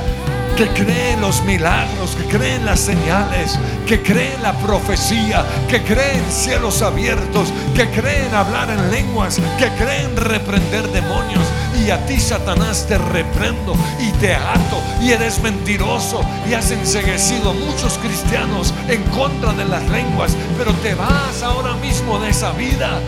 que 0.57 0.67
cree 0.69 1.13
en 1.13 1.21
los 1.21 1.43
milagros, 1.43 2.15
que 2.15 2.37
cree 2.37 2.55
en 2.55 2.65
las 2.65 2.79
señales, 2.79 3.57
que 3.85 4.01
cree 4.01 4.33
en 4.33 4.41
la 4.41 4.53
profecía, 4.53 5.45
que 5.69 5.83
cree 5.83 6.17
en 6.17 6.31
cielos 6.31 6.81
abiertos, 6.81 7.49
que 7.75 7.87
cree 7.91 8.25
en 8.25 8.33
hablar 8.33 8.69
en 8.71 8.89
lenguas, 8.89 9.39
que 9.59 9.69
cree 9.77 10.03
en 10.03 10.15
reprender 10.15 10.87
demonios. 10.91 11.45
Y 11.87 11.89
a 11.89 12.05
ti, 12.05 12.19
Satanás, 12.19 12.85
te 12.85 12.97
reprendo 12.97 13.73
y 13.97 14.11
te 14.19 14.35
ato 14.35 14.83
y 15.01 15.11
eres 15.11 15.41
mentiroso 15.41 16.19
y 16.45 16.53
has 16.53 16.69
enseguecido 16.71 17.53
muchos 17.53 17.97
cristianos 17.99 18.73
en 18.89 19.01
contra 19.03 19.53
de 19.53 19.63
las 19.63 19.87
lenguas, 19.87 20.35
pero 20.57 20.73
te 20.83 20.95
vas 20.95 21.41
ahora 21.41 21.75
mismo 21.75 22.19
de 22.19 22.31
esa 22.31 22.51
vida 22.51 22.99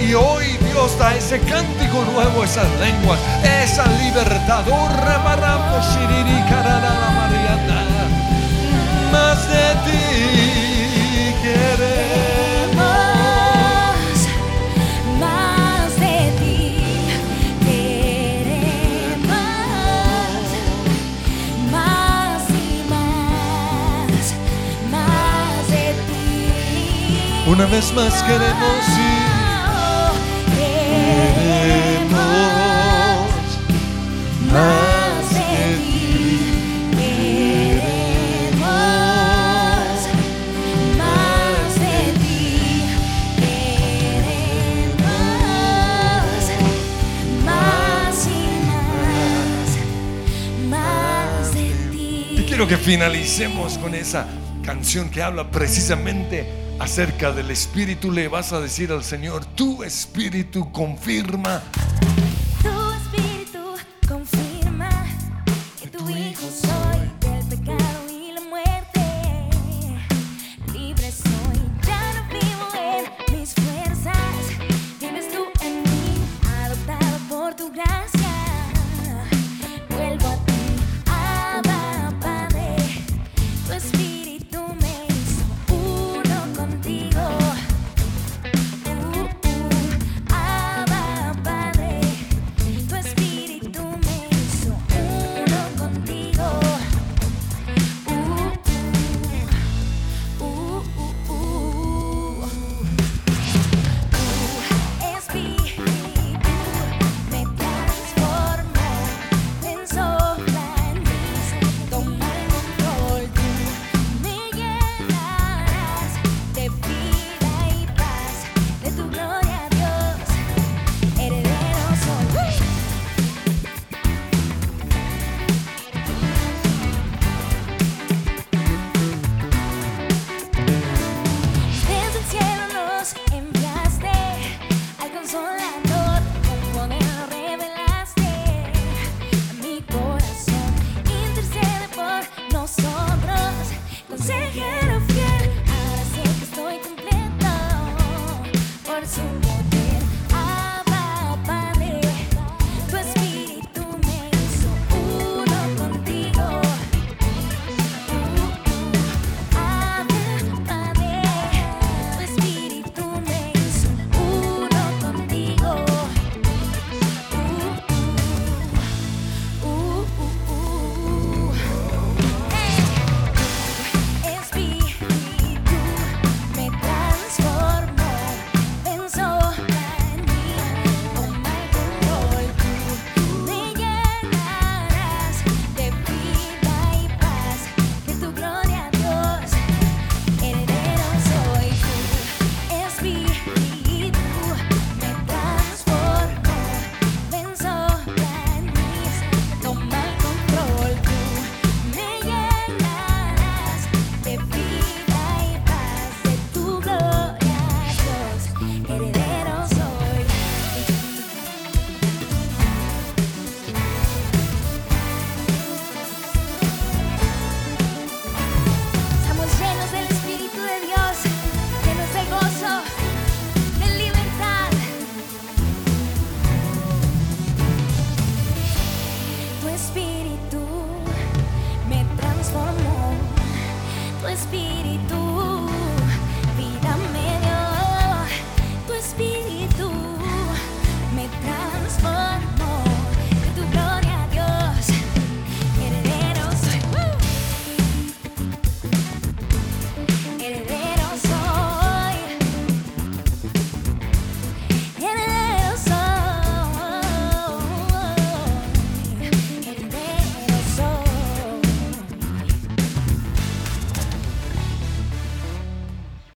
y 0.00 0.14
hoy 0.14 0.46
Dios 0.72 0.98
da 0.98 1.14
ese 1.14 1.38
cántico 1.40 2.06
nuevo, 2.14 2.42
esas 2.42 2.68
lenguas, 2.80 3.18
esa 3.62 3.84
libertad. 4.02 4.64
Más 9.12 9.48
de 9.50 9.74
ti 9.84 10.45
Una 27.56 27.64
vez 27.68 27.90
más 27.94 28.22
queremos 28.24 28.88
ir. 28.98 29.26
Queremos 30.54 32.10
más 34.52 35.30
de 35.32 35.76
ti. 35.86 36.50
Queremos 38.50 38.60
más 40.98 41.74
de 41.80 42.12
ti, 42.20 42.44
queremos 43.38 44.36
más 47.42 48.26
y 48.26 48.28
más, 48.68 49.68
más 50.68 51.54
de 51.54 51.66
ti. 51.90 52.36
Y 52.36 52.44
quiero 52.46 52.68
que 52.68 52.76
finalicemos 52.76 53.78
con 53.78 53.94
esa 53.94 54.26
canción 54.62 55.08
que 55.08 55.22
habla 55.22 55.50
precisamente 55.50 56.65
acerca 56.78 57.32
del 57.32 57.50
Espíritu, 57.50 58.10
le 58.10 58.28
vas 58.28 58.52
a 58.52 58.60
decir 58.60 58.92
al 58.92 59.02
Señor, 59.02 59.44
tu 59.44 59.82
Espíritu 59.82 60.70
confirma 60.72 61.62